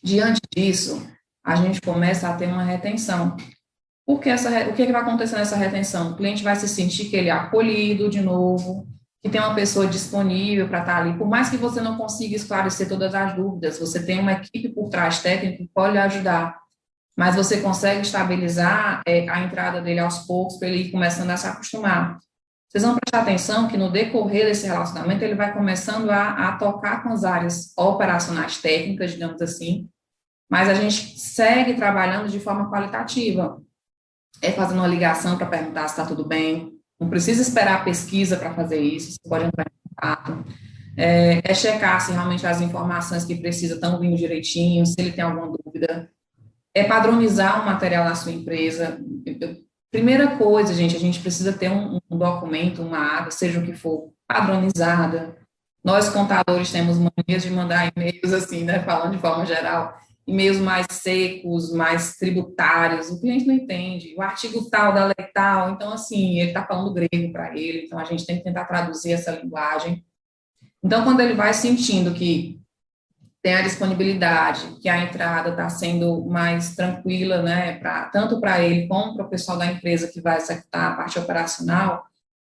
[0.02, 1.08] Diante disso,
[1.44, 3.36] a gente começa a ter uma retenção.
[4.04, 6.10] Porque essa, o que, é que vai acontecer nessa retenção?
[6.10, 8.88] O cliente vai se sentir que ele é acolhido de novo,
[9.22, 11.16] que tem uma pessoa disponível para estar ali.
[11.16, 14.88] Por mais que você não consiga esclarecer todas as dúvidas, você tem uma equipe por
[14.88, 16.58] trás técnica que pode ajudar.
[17.16, 21.36] Mas você consegue estabilizar é, a entrada dele aos poucos para ele ir começando a
[21.36, 22.18] se acostumar.
[22.68, 27.02] Vocês vão prestar atenção que no decorrer desse relacionamento ele vai começando a, a tocar
[27.02, 29.88] com as áreas operacionais técnicas, digamos assim,
[30.48, 33.60] mas a gente segue trabalhando de forma qualitativa
[34.42, 36.69] é fazendo uma ligação para perguntar se está tudo bem.
[37.00, 40.44] Não precisa esperar a pesquisa para fazer isso, você pode entrar em contato.
[40.96, 45.24] É, é, checar se realmente as informações que precisa estão vindo direitinho, se ele tem
[45.24, 46.10] alguma dúvida.
[46.74, 49.00] É padronizar o material na sua empresa.
[49.90, 53.72] Primeira coisa, gente, a gente precisa ter um, um documento, uma ata, seja o que
[53.72, 55.36] for, padronizada.
[55.82, 59.98] Nós, contadores, temos manias de mandar e-mails assim, né, falando de forma geral,
[60.30, 64.14] e-mails mais secos, mais tributários, o cliente não entende.
[64.16, 67.98] O artigo tal da lei tal, então, assim, ele está falando grego para ele, então
[67.98, 70.04] a gente tem que tentar traduzir essa linguagem.
[70.82, 72.60] Então, quando ele vai sentindo que
[73.42, 78.86] tem a disponibilidade, que a entrada está sendo mais tranquila, né, pra, tanto para ele
[78.86, 82.04] como para o pessoal da empresa que vai executar a parte operacional.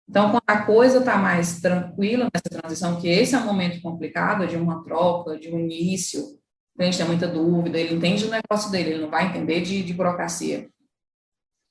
[0.09, 4.47] Então, quando a coisa está mais tranquila nessa transição, que esse é um momento complicado
[4.47, 6.36] de uma troca, de um início,
[6.79, 9.83] a gente tem muita dúvida, ele entende o negócio dele, ele não vai entender de,
[9.83, 10.69] de burocracia.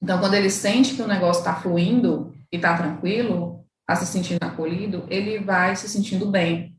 [0.03, 4.43] Então, quando ele sente que o negócio está fluindo e está tranquilo, está se sentindo
[4.43, 6.77] acolhido, ele vai se sentindo bem.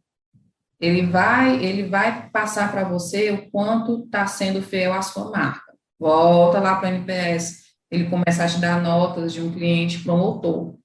[0.79, 5.73] Ele vai, ele vai passar para você o quanto está sendo fiel à sua marca.
[5.99, 10.75] Volta lá para o NPS, ele começa a te dar notas de um cliente promotor.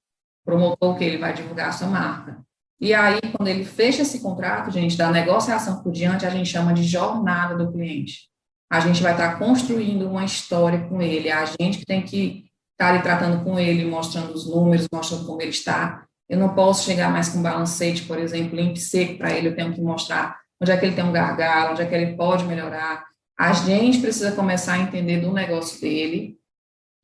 [0.43, 2.43] Promotor que ele vai divulgar a sua marca.
[2.83, 6.73] E aí, quando ele fecha esse contrato, gente, da negociação por diante, a gente chama
[6.73, 8.27] de jornada do cliente.
[8.69, 11.31] A gente vai estar construindo uma história com ele.
[11.31, 12.43] A gente que tem que
[12.73, 16.03] estar ali tratando com ele, mostrando os números, mostrando como ele está.
[16.27, 19.73] Eu não posso chegar mais com balancete, por exemplo, limpo seco para ele, eu tenho
[19.73, 23.05] que mostrar onde é que ele tem um gargalo, onde é que ele pode melhorar.
[23.39, 26.37] A gente precisa começar a entender do negócio dele.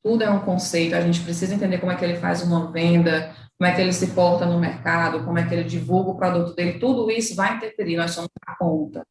[0.04, 3.34] Tudo é um conceito, a gente precisa entender como é que ele faz uma venda,
[3.60, 6.56] como é que ele se porta no mercado, como é que ele divulga o produto
[6.56, 6.80] dele.
[6.80, 9.06] Tudo isso vai interferir, nós somos a conta,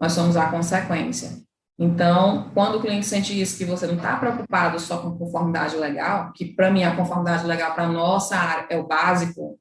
[0.00, 1.42] nós somos a consequência.
[1.76, 6.32] Então, quando o cliente sente isso, que você não está preocupado só com conformidade legal,
[6.32, 9.58] que para mim a conformidade legal para nossa área é o básico,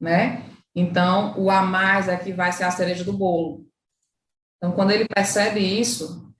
[0.00, 0.42] né?
[0.74, 3.66] Então, o a mais é que vai ser a cereja do bolo.
[4.56, 6.34] Então, quando ele percebe isso,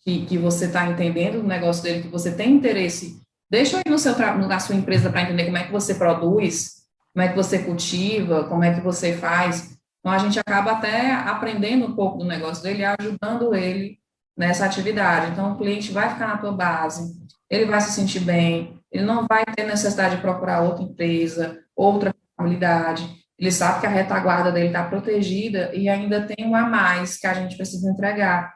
[0.00, 3.98] que, que você está entendendo o negócio dele, que você tem interesse, deixa ir no
[3.98, 6.79] seu, na sua empresa para entender como é que você produz,
[7.12, 9.76] como é que você cultiva, como é que você faz.
[10.00, 13.98] Então, a gente acaba até aprendendo um pouco do negócio dele, ajudando ele
[14.36, 15.32] nessa atividade.
[15.32, 17.12] Então, o cliente vai ficar na tua base,
[17.50, 22.14] ele vai se sentir bem, ele não vai ter necessidade de procurar outra empresa, outra
[22.38, 23.20] habilidade.
[23.38, 27.26] Ele sabe que a retaguarda dele está protegida e ainda tem um a mais que
[27.26, 28.54] a gente precisa entregar.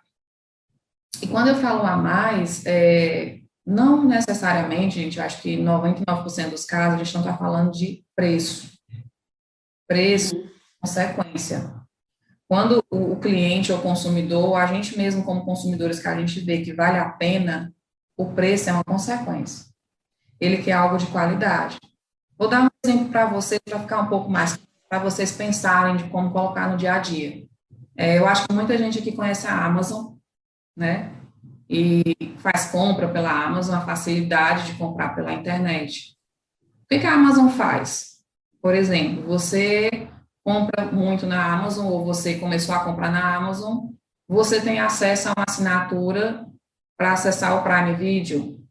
[1.23, 6.95] E quando eu falo a mais, é, não necessariamente, gente, acho que 99% dos casos,
[6.95, 8.73] a gente não está falando de preço.
[9.89, 10.37] Preço,
[10.81, 11.75] consequência.
[12.47, 16.75] Quando o cliente ou consumidor, a gente mesmo como consumidores que a gente vê que
[16.75, 17.75] vale a pena,
[18.17, 19.67] o preço é uma consequência.
[20.39, 21.79] Ele quer algo de qualidade.
[22.39, 26.05] Vou dar um exemplo para vocês, para ficar um pouco mais, para vocês pensarem de
[26.11, 27.47] como colocar no dia a dia.
[27.97, 30.15] É, eu acho que muita gente aqui conhece a Amazon,
[30.77, 31.13] né?
[31.69, 36.15] E faz compra pela Amazon, a facilidade de comprar pela internet.
[36.85, 38.19] O que, que a Amazon faz?
[38.61, 40.09] Por exemplo, você
[40.45, 43.87] compra muito na Amazon, ou você começou a comprar na Amazon,
[44.29, 46.47] você tem acesso a uma assinatura
[46.97, 48.63] para acessar o Prime Video,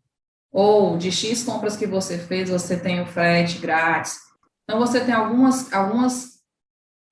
[0.52, 4.20] ou de X compras que você fez, você tem o frete grátis.
[4.64, 6.33] Então, você tem algumas, algumas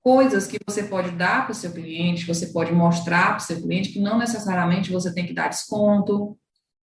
[0.02, 3.62] coisas que você pode dar para o seu cliente, você pode mostrar para o seu
[3.62, 6.36] cliente, que não necessariamente você tem que dar desconto,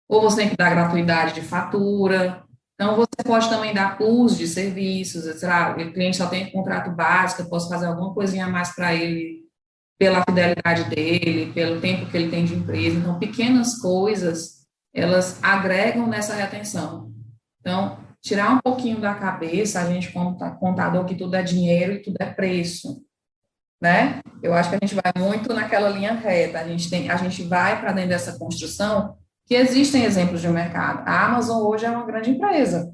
[0.08, 4.48] ou você tem que dar gratuidade de fatura, então, você pode também dar plus de
[4.48, 8.76] serviços, será, o cliente só tem contrato básico, eu posso fazer alguma coisinha a mais
[8.76, 9.46] para ele,
[9.98, 12.98] pela fidelidade dele, pelo tempo que ele tem de empresa.
[12.98, 17.14] Então, pequenas coisas, elas agregam nessa retenção.
[17.62, 22.02] Então, tirar um pouquinho da cabeça, a gente como contador, que tudo é dinheiro e
[22.02, 23.05] tudo é preço,
[23.86, 24.20] né?
[24.42, 27.44] Eu acho que a gente vai muito naquela linha reta, a gente, tem, a gente
[27.44, 31.08] vai para dentro dessa construção que existem exemplos de mercado.
[31.08, 32.92] A Amazon hoje é uma grande empresa.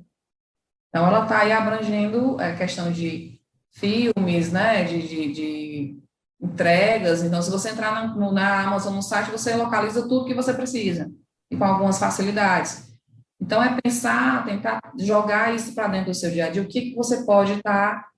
[0.90, 3.40] Então, ela está aí abrangendo a questão de
[3.72, 6.02] filmes, né, de, de, de,
[6.42, 7.24] entregas.
[7.24, 11.10] Então, se você entrar na, na Amazon no site, você localiza tudo que você precisa,
[11.50, 12.92] e com algumas facilidades.
[13.40, 16.62] Então, é pensar, tentar jogar isso para dentro do seu dia a dia.
[16.62, 18.02] O que, que você pode estar.
[18.02, 18.11] Tá,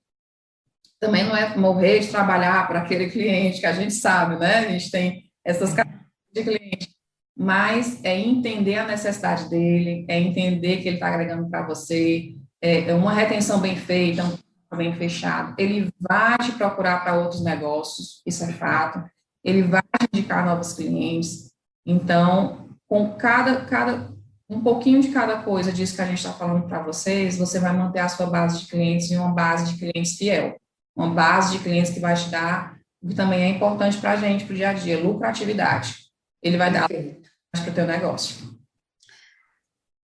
[1.04, 4.58] também não é morrer de trabalhar para aquele cliente, que a gente sabe, né?
[4.58, 6.94] A gente tem essas características de cliente
[7.36, 12.90] mas é entender a necessidade dele, é entender que ele está agregando para você, é,
[12.90, 15.54] é uma retenção bem feita, um bem fechado.
[15.58, 19.04] Ele vai te procurar para outros negócios, isso é fato.
[19.42, 21.50] Ele vai te indicar novos clientes.
[21.86, 24.12] Então, com cada, cada
[24.48, 27.72] um pouquinho de cada coisa disso que a gente está falando para vocês, você vai
[27.72, 30.56] manter a sua base de clientes em uma base de clientes fiel,
[30.96, 32.74] uma base de clientes que vai te dar
[33.04, 35.94] o que também é importante para a gente, para o dia a dia, lucratividade.
[36.42, 38.54] Ele vai dar para o teu negócio.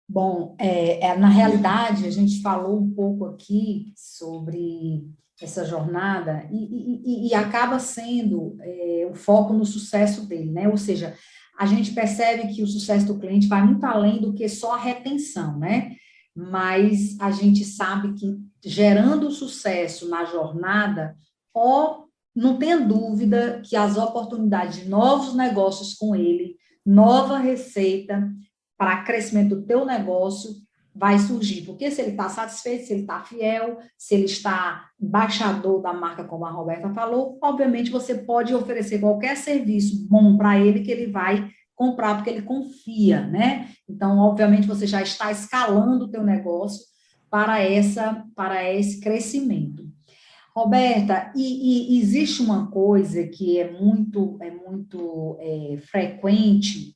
[0.09, 5.11] Bom, é, é, na realidade, a gente falou um pouco aqui sobre
[5.43, 10.69] essa jornada e, e, e acaba sendo é, o foco no sucesso dele, né?
[10.69, 11.17] Ou seja,
[11.59, 14.81] a gente percebe que o sucesso do cliente vai muito além do que só a
[14.81, 15.97] retenção, né?
[16.37, 21.17] Mas a gente sabe que gerando sucesso na jornada,
[22.35, 28.29] não tenha dúvida que as oportunidades de novos negócios com ele, nova receita
[28.77, 30.51] para crescimento do teu negócio
[30.95, 31.63] vai surgir.
[31.63, 36.25] Porque se ele está satisfeito, se ele está fiel, se ele está embaixador da marca,
[36.25, 41.11] como a Roberta falou, obviamente você pode oferecer qualquer serviço bom para ele que ele
[41.11, 43.69] vai comprar, porque ele confia, né?
[43.89, 46.94] Então, obviamente, você já está escalando o teu negócio
[47.35, 49.85] para, essa, para esse crescimento.
[50.55, 56.95] Roberta, e, e, existe uma coisa que é muito, é muito é, frequente,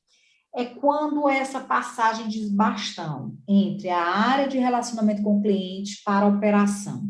[0.55, 6.25] é quando essa passagem de bastão entre a área de relacionamento com o cliente para
[6.25, 7.03] a operação.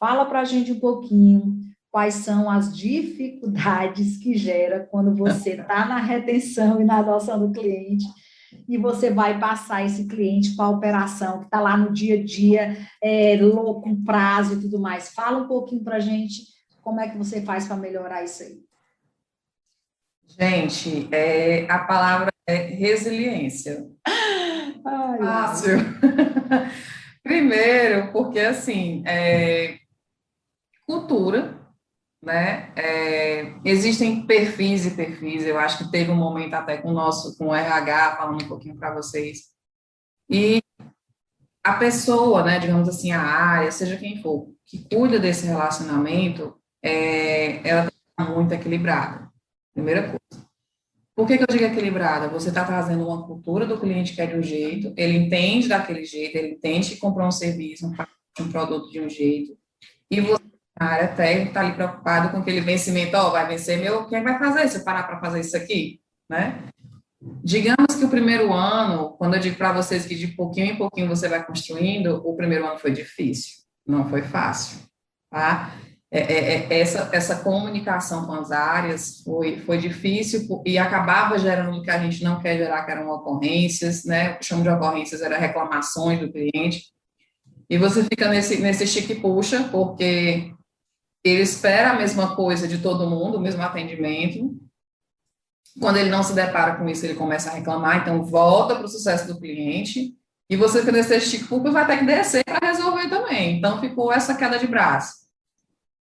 [0.00, 5.84] Fala para a gente um pouquinho quais são as dificuldades que gera quando você está
[5.84, 8.06] na retenção e na adoção do cliente
[8.68, 12.24] e você vai passar esse cliente para a operação, que está lá no dia a
[12.24, 15.10] dia, é, louco, com prazo e tudo mais.
[15.10, 16.42] Fala um pouquinho para a gente
[16.80, 18.58] como é que você faz para melhorar isso aí.
[20.26, 23.86] Gente, é, a palavra é resiliência.
[24.06, 25.78] Ai, Fácil.
[27.22, 29.78] Primeiro, porque assim, é,
[30.86, 31.57] cultura,
[32.22, 32.72] né?
[32.76, 35.44] É, existem perfis e perfis.
[35.44, 38.48] Eu acho que teve um momento até com o nosso, com o RH, falando um
[38.48, 39.48] pouquinho para vocês.
[40.28, 40.60] E
[41.64, 47.66] a pessoa, né, digamos assim, a área, seja quem for, que cuida desse relacionamento, é,
[47.68, 49.28] ela está muito equilibrada.
[49.74, 50.48] Primeira coisa.
[51.14, 52.28] Por que, que eu digo equilibrada?
[52.28, 56.04] Você está trazendo uma cultura do cliente que é de um jeito, ele entende daquele
[56.04, 57.92] jeito, ele entende que comprou um serviço,
[58.40, 59.58] um produto de um jeito,
[60.10, 60.47] e você
[60.78, 64.22] a área técnica está ali preocupado com aquele vencimento, ó, oh, vai vencer meu, quem
[64.22, 66.00] vai fazer eu parar para fazer isso aqui,
[66.30, 66.64] né?
[67.42, 71.08] Digamos que o primeiro ano, quando eu digo para vocês que de pouquinho em pouquinho
[71.08, 73.56] você vai construindo, o primeiro ano foi difícil,
[73.86, 74.78] não foi fácil,
[75.30, 75.74] tá?
[76.10, 81.76] É, é, é, essa, essa comunicação com as áreas foi, foi difícil e acabava gerando
[81.76, 84.32] o que a gente não quer gerar, que eram ocorrências, né?
[84.32, 86.86] O que chamo de ocorrências era reclamações do cliente.
[87.68, 90.54] E você fica nesse, nesse chique puxa, porque
[91.24, 94.56] ele espera a mesma coisa de todo mundo, o mesmo atendimento.
[95.80, 98.88] Quando ele não se depara com isso, ele começa a reclamar, então volta para o
[98.88, 100.14] sucesso do cliente.
[100.50, 103.58] E você fica nesse chique vai ter que descer para resolver também.
[103.58, 105.28] Então ficou essa queda de braço.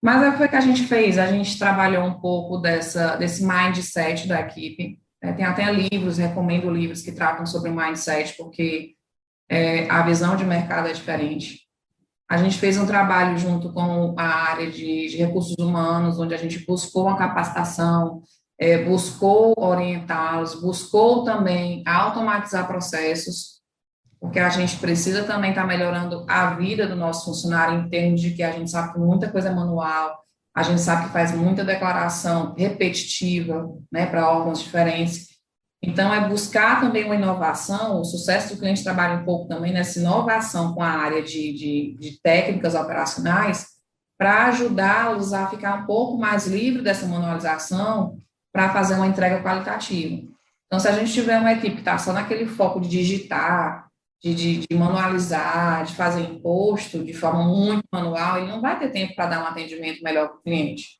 [0.03, 4.27] Mas é o que a gente fez, a gente trabalhou um pouco dessa, desse mindset
[4.27, 4.99] da equipe.
[5.23, 8.95] É, tem até livros, recomendo livros que tratam sobre mindset, porque
[9.47, 11.70] é, a visão de mercado é diferente.
[12.31, 16.37] A gente fez um trabalho junto com a área de, de recursos humanos, onde a
[16.37, 18.23] gente buscou uma capacitação,
[18.57, 23.61] é, buscou orientá-los, buscou também automatizar processos,
[24.21, 28.21] porque a gente precisa também estar tá melhorando a vida do nosso funcionário em termos
[28.21, 30.21] de que a gente sabe que muita coisa é manual,
[30.55, 35.30] a gente sabe que faz muita declaração repetitiva, né, para órgãos diferentes,
[35.83, 39.99] então, é buscar também uma inovação, o sucesso do cliente trabalha um pouco também nessa
[39.99, 43.67] inovação com a área de, de, de técnicas operacionais,
[44.19, 48.19] para ajudá-los a ficar um pouco mais livre dessa manualização,
[48.53, 50.23] para fazer uma entrega qualitativa.
[50.67, 53.89] Então, se a gente tiver uma equipe que está só naquele foco de digitar,
[54.23, 58.91] de, de, de, manualizar, de fazer imposto de forma muito manual, ele não vai ter
[58.91, 61.00] tempo para dar um atendimento melhor para o cliente.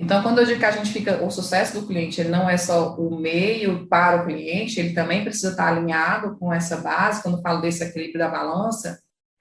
[0.00, 2.56] Então, quando eu digo que a gente fica, o sucesso do cliente ele não é
[2.56, 7.36] só o meio para o cliente, ele também precisa estar alinhado com essa base, quando
[7.36, 8.98] eu falo desse equilíbrio da balança,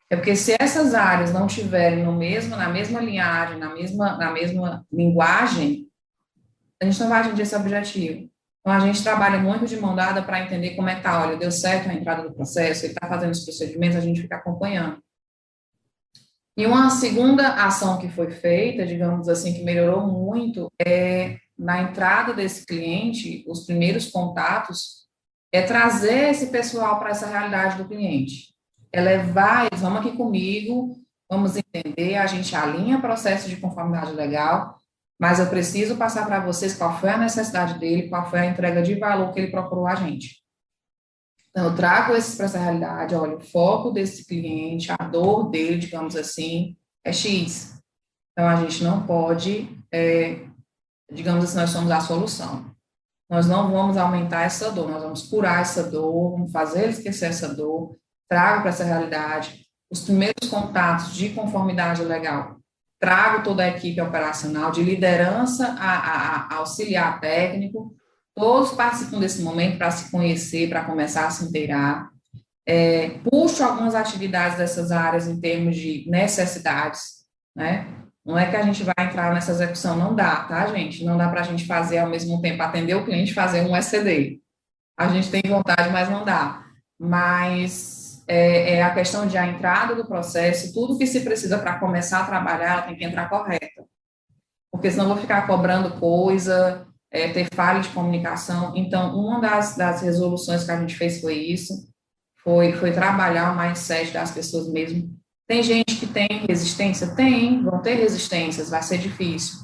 [0.09, 4.33] é porque se essas áreas não tiverem no mesmo, na mesma linhagem, na mesma, na
[4.33, 5.87] mesma linguagem,
[6.81, 8.29] a gente não vai atingir esse objetivo.
[8.59, 11.37] Então, a gente trabalha muito de mão dada para entender como é que está, olha,
[11.37, 15.01] deu certo a entrada do processo, ele está fazendo os procedimentos, a gente fica acompanhando.
[16.59, 22.33] E uma segunda ação que foi feita, digamos assim, que melhorou muito, é na entrada
[22.33, 25.07] desse cliente, os primeiros contatos,
[25.53, 28.53] é trazer esse pessoal para essa realidade do cliente.
[28.91, 30.99] É levar eles, vamos aqui comigo,
[31.31, 34.75] vamos entender, a gente alinha processo de conformidade legal,
[35.17, 38.81] mas eu preciso passar para vocês qual foi a necessidade dele, qual foi a entrega
[38.81, 40.43] de valor que ele procurou a gente.
[41.49, 45.77] Então, eu trago isso para essa realidade, olha, o foco desse cliente, a dor dele,
[45.77, 47.81] digamos assim, é X.
[48.31, 50.45] Então, a gente não pode, é,
[51.11, 52.69] digamos assim, nós somos a solução.
[53.29, 57.27] Nós não vamos aumentar essa dor, nós vamos curar essa dor, vamos fazer ele esquecer
[57.27, 57.95] essa dor,
[58.27, 62.57] trago para essa realidade os primeiros contatos de conformidade legal,
[62.99, 67.95] trago toda a equipe operacional, de liderança a, a, a auxiliar técnico,
[68.35, 72.09] Todos participam desse momento para se conhecer, para começar a se inteirar.
[72.67, 77.25] É, puxo algumas atividades dessas áreas em termos de necessidades,
[77.55, 77.87] né?
[78.25, 81.03] Não é que a gente vai entrar nessa execução, não dá, tá, gente?
[81.03, 84.39] Não dá para a gente fazer ao mesmo tempo, atender o cliente fazer um SCD.
[84.97, 86.63] A gente tem vontade, mas não dá.
[86.99, 91.79] Mas é, é a questão de a entrada do processo, tudo que se precisa para
[91.79, 93.83] começar a trabalhar, tem que entrar correta.
[94.71, 98.73] Porque senão eu vou ficar cobrando coisa, é, ter falha de comunicação.
[98.75, 101.89] Então, uma das, das resoluções que a gente fez foi isso,
[102.41, 105.17] foi, foi trabalhar o mindset das pessoas mesmo.
[105.47, 107.15] Tem gente que tem resistência?
[107.15, 109.59] Tem, vão ter resistências, vai ser difícil.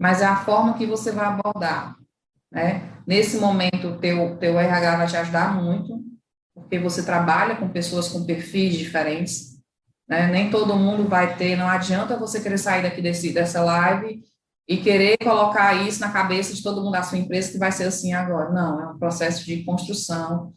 [0.00, 1.96] Mas é a forma que você vai abordar.
[2.52, 2.88] Né?
[3.06, 6.00] Nesse momento, o teu, teu RH vai te ajudar muito,
[6.54, 9.54] porque você trabalha com pessoas com perfis diferentes.
[10.08, 10.28] Né?
[10.28, 14.22] Nem todo mundo vai ter, não adianta você querer sair daqui desse, dessa live
[14.66, 17.84] e querer colocar isso na cabeça de todo mundo da sua empresa que vai ser
[17.84, 18.50] assim agora.
[18.50, 20.54] Não, é um processo de construção.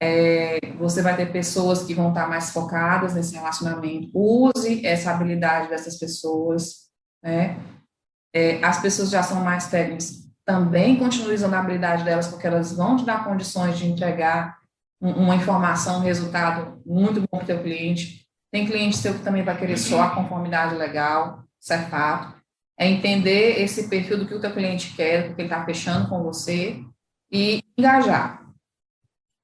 [0.00, 4.10] É, você vai ter pessoas que vão estar mais focadas nesse relacionamento.
[4.14, 6.86] Use essa habilidade dessas pessoas.
[7.22, 7.58] Né?
[8.34, 12.72] É, as pessoas já são mais técnicas, também continue usando a habilidade delas, porque elas
[12.72, 14.58] vão te dar condições de entregar
[15.00, 18.26] uma informação, um resultado muito bom para o teu cliente.
[18.50, 21.44] Tem cliente seu que também vai querer só a conformidade legal,
[21.90, 22.35] fato
[22.78, 26.08] é entender esse perfil do que o teu cliente quer, do que ele está fechando
[26.08, 26.84] com você
[27.32, 28.46] e engajar.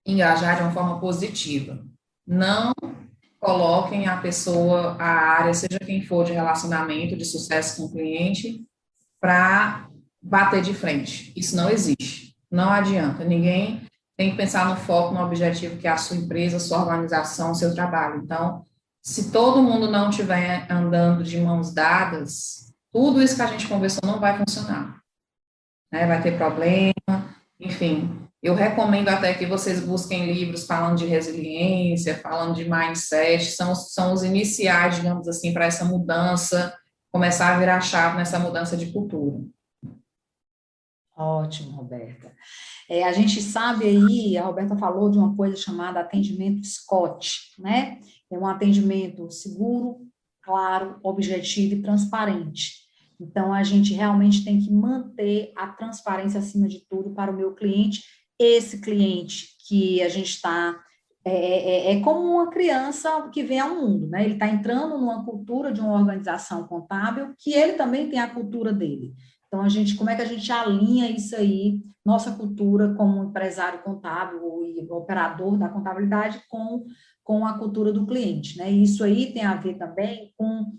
[0.07, 1.83] Engajar de uma forma positiva.
[2.27, 2.73] Não
[3.41, 8.65] coloquem a pessoa, a área, seja quem for de relacionamento, de sucesso com o cliente,
[9.21, 9.89] para
[10.21, 11.33] bater de frente.
[11.35, 12.37] Isso não existe.
[12.51, 13.25] Não adianta.
[13.25, 17.55] Ninguém tem que pensar no foco, no objetivo que é a sua empresa, sua organização,
[17.55, 18.23] seu trabalho.
[18.23, 18.65] Então,
[19.03, 24.03] se todo mundo não estiver andando de mãos dadas, tudo isso que a gente conversou
[24.05, 25.01] não vai funcionar.
[25.91, 26.07] Né?
[26.07, 28.23] Vai ter problema, enfim.
[28.43, 34.13] Eu recomendo até que vocês busquem livros falando de resiliência, falando de mindset, são, são
[34.13, 36.77] os iniciais, digamos assim, para essa mudança,
[37.13, 39.39] começar a virar chave nessa mudança de cultura.
[41.17, 42.35] Ótimo, Roberta.
[42.89, 48.01] É, a gente sabe aí, a Roberta falou de uma coisa chamada atendimento Scott, né?
[48.31, 50.01] É um atendimento seguro,
[50.43, 52.82] claro, objetivo e transparente.
[53.23, 57.55] Então, a gente realmente tem que manter a transparência acima de tudo para o meu
[57.55, 58.03] cliente.
[58.39, 60.79] Esse cliente que a gente está.
[61.25, 64.25] É, é, é, como uma criança que vem ao mundo, né?
[64.25, 68.73] Ele está entrando numa cultura de uma organização contábil que ele também tem a cultura
[68.73, 69.15] dele.
[69.47, 73.83] Então, a gente, como é que a gente alinha isso aí, nossa cultura como empresário
[73.83, 76.87] contábil e operador da contabilidade com,
[77.23, 78.71] com a cultura do cliente, né?
[78.71, 80.73] isso aí tem a ver também com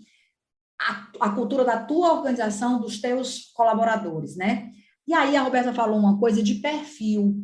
[0.84, 4.70] a, a cultura da tua organização, dos teus colaboradores, né?
[5.06, 7.34] E aí a Roberta falou uma coisa de perfil,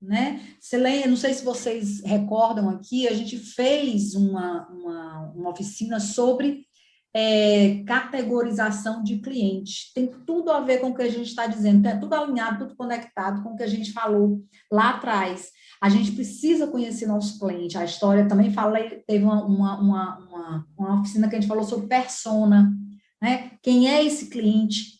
[0.00, 0.40] né?
[0.60, 6.66] Você não sei se vocês recordam aqui, a gente fez uma, uma, uma oficina sobre
[7.14, 9.92] é, categorização de cliente.
[9.94, 12.76] Tem tudo a ver com o que a gente está dizendo, é tudo alinhado, tudo
[12.76, 15.50] conectado com o que a gente falou lá atrás.
[15.82, 17.76] A gente precisa conhecer nosso cliente.
[17.76, 21.88] A história também falei, teve uma, uma, uma, uma, oficina que a gente falou sobre
[21.88, 22.72] persona,
[23.20, 23.50] né?
[23.60, 24.92] Quem é esse cliente?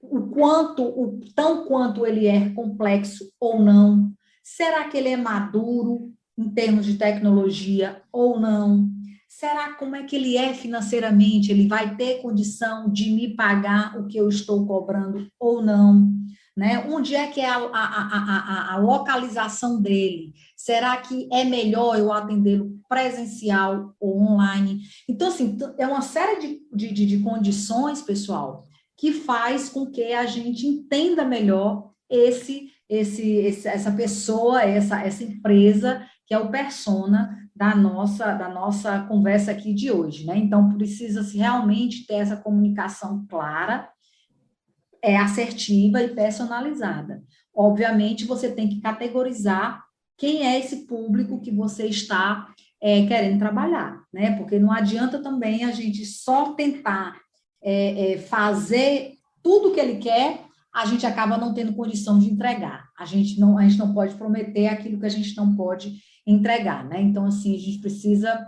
[0.00, 4.10] O quanto, o tão quanto ele é complexo ou não?
[4.42, 8.88] Será que ele é maduro em termos de tecnologia ou não?
[9.28, 11.52] Será como é que ele é financeiramente?
[11.52, 16.10] Ele vai ter condição de me pagar o que eu estou cobrando ou não?
[16.56, 16.84] Né?
[16.90, 20.32] Onde é que é a, a, a, a, localização dele?
[20.56, 24.80] Será que é melhor eu atendê-lo presencial ou online?
[25.08, 28.66] Então, assim, é uma série de, de, de condições, pessoal,
[28.98, 35.22] que faz com que a gente entenda melhor esse, esse, esse, essa pessoa, essa, essa
[35.22, 40.26] empresa, que é o persona da nossa, da nossa conversa aqui de hoje.
[40.26, 40.36] Né?
[40.38, 43.88] Então, precisa-se realmente ter essa comunicação clara,
[45.02, 47.22] é assertiva e personalizada.
[47.54, 49.82] Obviamente, você tem que categorizar
[50.16, 54.36] quem é esse público que você está é, querendo trabalhar, né?
[54.36, 57.18] Porque não adianta também a gente só tentar
[57.62, 62.88] é, é, fazer tudo que ele quer, a gente acaba não tendo condição de entregar.
[62.98, 66.84] A gente não, a gente não pode prometer aquilo que a gente não pode entregar,
[66.84, 67.00] né?
[67.00, 68.46] Então, assim, a gente precisa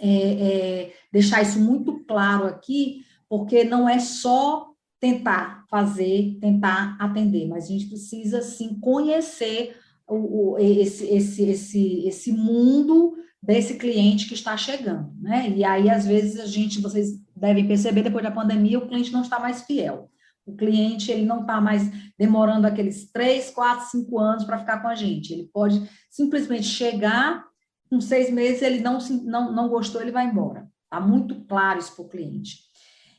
[0.00, 4.68] é, é, deixar isso muito claro aqui, porque não é só
[5.00, 9.76] tentar fazer, tentar atender, mas a gente precisa sim conhecer
[10.08, 15.50] o, o, esse, esse, esse, esse mundo desse cliente que está chegando, né?
[15.50, 19.22] E aí, às vezes, a gente, vocês devem perceber, depois da pandemia, o cliente não
[19.22, 20.10] está mais fiel.
[20.44, 24.88] O cliente, ele não está mais demorando aqueles três, quatro, cinco anos para ficar com
[24.88, 25.32] a gente.
[25.32, 27.44] Ele pode simplesmente chegar,
[27.90, 30.68] com seis meses, ele não, não, não gostou, ele vai embora.
[30.84, 32.65] Está muito claro isso para o cliente.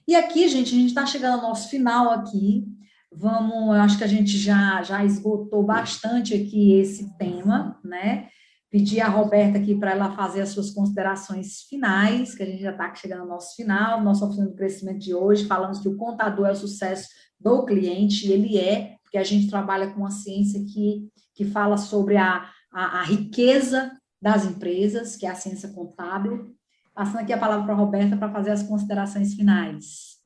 [0.07, 2.65] E aqui, gente, a gente está chegando ao nosso final aqui.
[3.11, 8.29] Vamos, acho que a gente já, já esgotou bastante aqui esse tema, né?
[8.69, 12.71] Pedir a Roberta aqui para ela fazer as suas considerações finais, que a gente já
[12.71, 15.45] está chegando ao nosso final, nossa oficina do crescimento de hoje.
[15.45, 19.49] Falamos que o contador é o sucesso do cliente, e ele é, porque a gente
[19.49, 23.91] trabalha com uma ciência que, que fala sobre a, a, a riqueza
[24.21, 26.55] das empresas, que é a ciência contábil.
[26.97, 30.17] Passando aqui a palavra para a Roberta para fazer as considerações finais.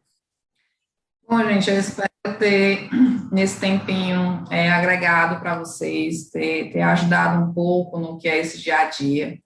[1.28, 2.10] Bom, gente, eu espero
[2.40, 2.90] ter,
[3.30, 8.58] nesse tempinho, é, agregado para vocês, ter, ter ajudado um pouco no que é esse
[8.62, 9.38] dia a dia.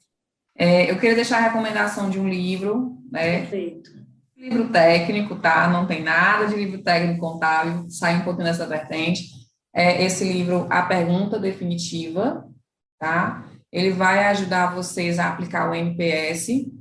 [0.56, 3.40] É, eu queria deixar a recomendação de um livro, né?
[3.40, 3.90] Perfeito.
[4.38, 5.68] Livro técnico, tá?
[5.68, 9.24] Não tem nada de livro técnico contábil, sai um pouquinho dessa vertente.
[9.74, 12.48] É esse livro, A Pergunta Definitiva,
[13.00, 13.44] tá?
[13.72, 16.72] Ele vai ajudar vocês a aplicar o MPS,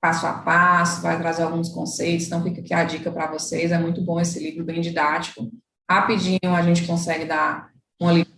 [0.00, 3.78] passo a passo, vai trazer alguns conceitos, então fica aqui a dica para vocês, é
[3.78, 5.50] muito bom esse livro, bem didático.
[5.88, 7.70] Rapidinho a gente consegue dar
[8.00, 8.32] um livro.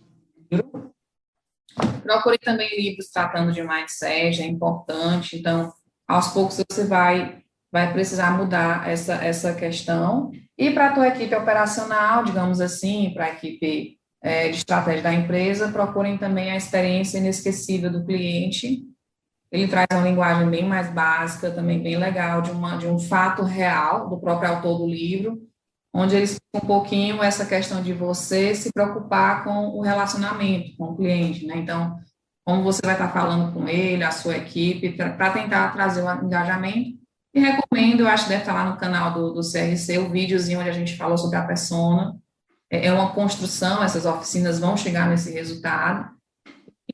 [2.03, 5.71] Procure também livros tratando de mindset, é importante, então,
[6.07, 10.31] aos poucos você vai, vai precisar mudar essa, essa questão.
[10.57, 15.13] E para a tua equipe operacional, digamos assim, para a equipe é, de estratégia da
[15.13, 18.88] empresa, procurem também a experiência inesquecível do cliente,
[19.51, 23.43] ele traz uma linguagem bem mais básica, também bem legal, de, uma, de um fato
[23.43, 25.41] real do próprio autor do livro,
[25.93, 30.85] onde ele explica um pouquinho essa questão de você se preocupar com o relacionamento com
[30.85, 31.57] o cliente, né?
[31.57, 31.97] Então,
[32.45, 36.99] como você vai estar falando com ele, a sua equipe, para tentar trazer o engajamento.
[37.33, 40.59] E recomendo, eu acho que deve estar lá no canal do, do CRC, o videozinho
[40.59, 42.15] onde a gente falou sobre a persona.
[42.71, 46.09] É, é uma construção, essas oficinas vão chegar nesse resultado.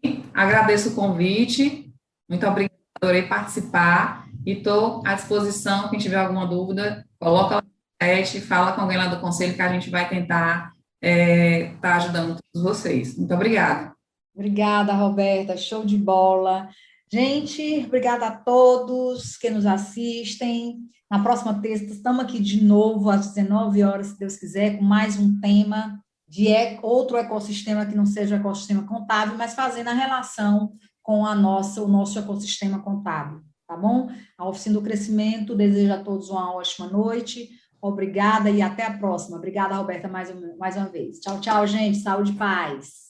[0.04, 1.85] E agradeço o convite
[2.30, 5.90] muito obrigada, adorei participar e estou à disposição.
[5.90, 7.70] Quem tiver alguma dúvida, coloca lá no
[8.02, 11.96] chat, fala com alguém lá do conselho que a gente vai tentar estar é, tá
[11.98, 13.18] ajudando todos vocês.
[13.18, 13.94] Muito obrigada.
[14.34, 15.56] Obrigada, Roberta.
[15.56, 16.68] Show de bola.
[17.12, 20.78] Gente, obrigada a todos que nos assistem.
[21.10, 25.18] Na próxima terça, estamos aqui de novo às 19 horas, se Deus quiser, com mais
[25.18, 26.48] um tema de
[26.82, 30.74] outro ecossistema que não seja o ecossistema contábil, mas fazendo a relação
[31.06, 34.10] com a nossa, o nosso ecossistema contábil, tá bom?
[34.36, 37.48] A Oficina do Crescimento deseja a todos uma ótima noite,
[37.80, 39.38] obrigada e até a próxima.
[39.38, 41.20] Obrigada, Roberta, mais, mais uma vez.
[41.20, 43.05] Tchau, tchau, gente, saúde e paz.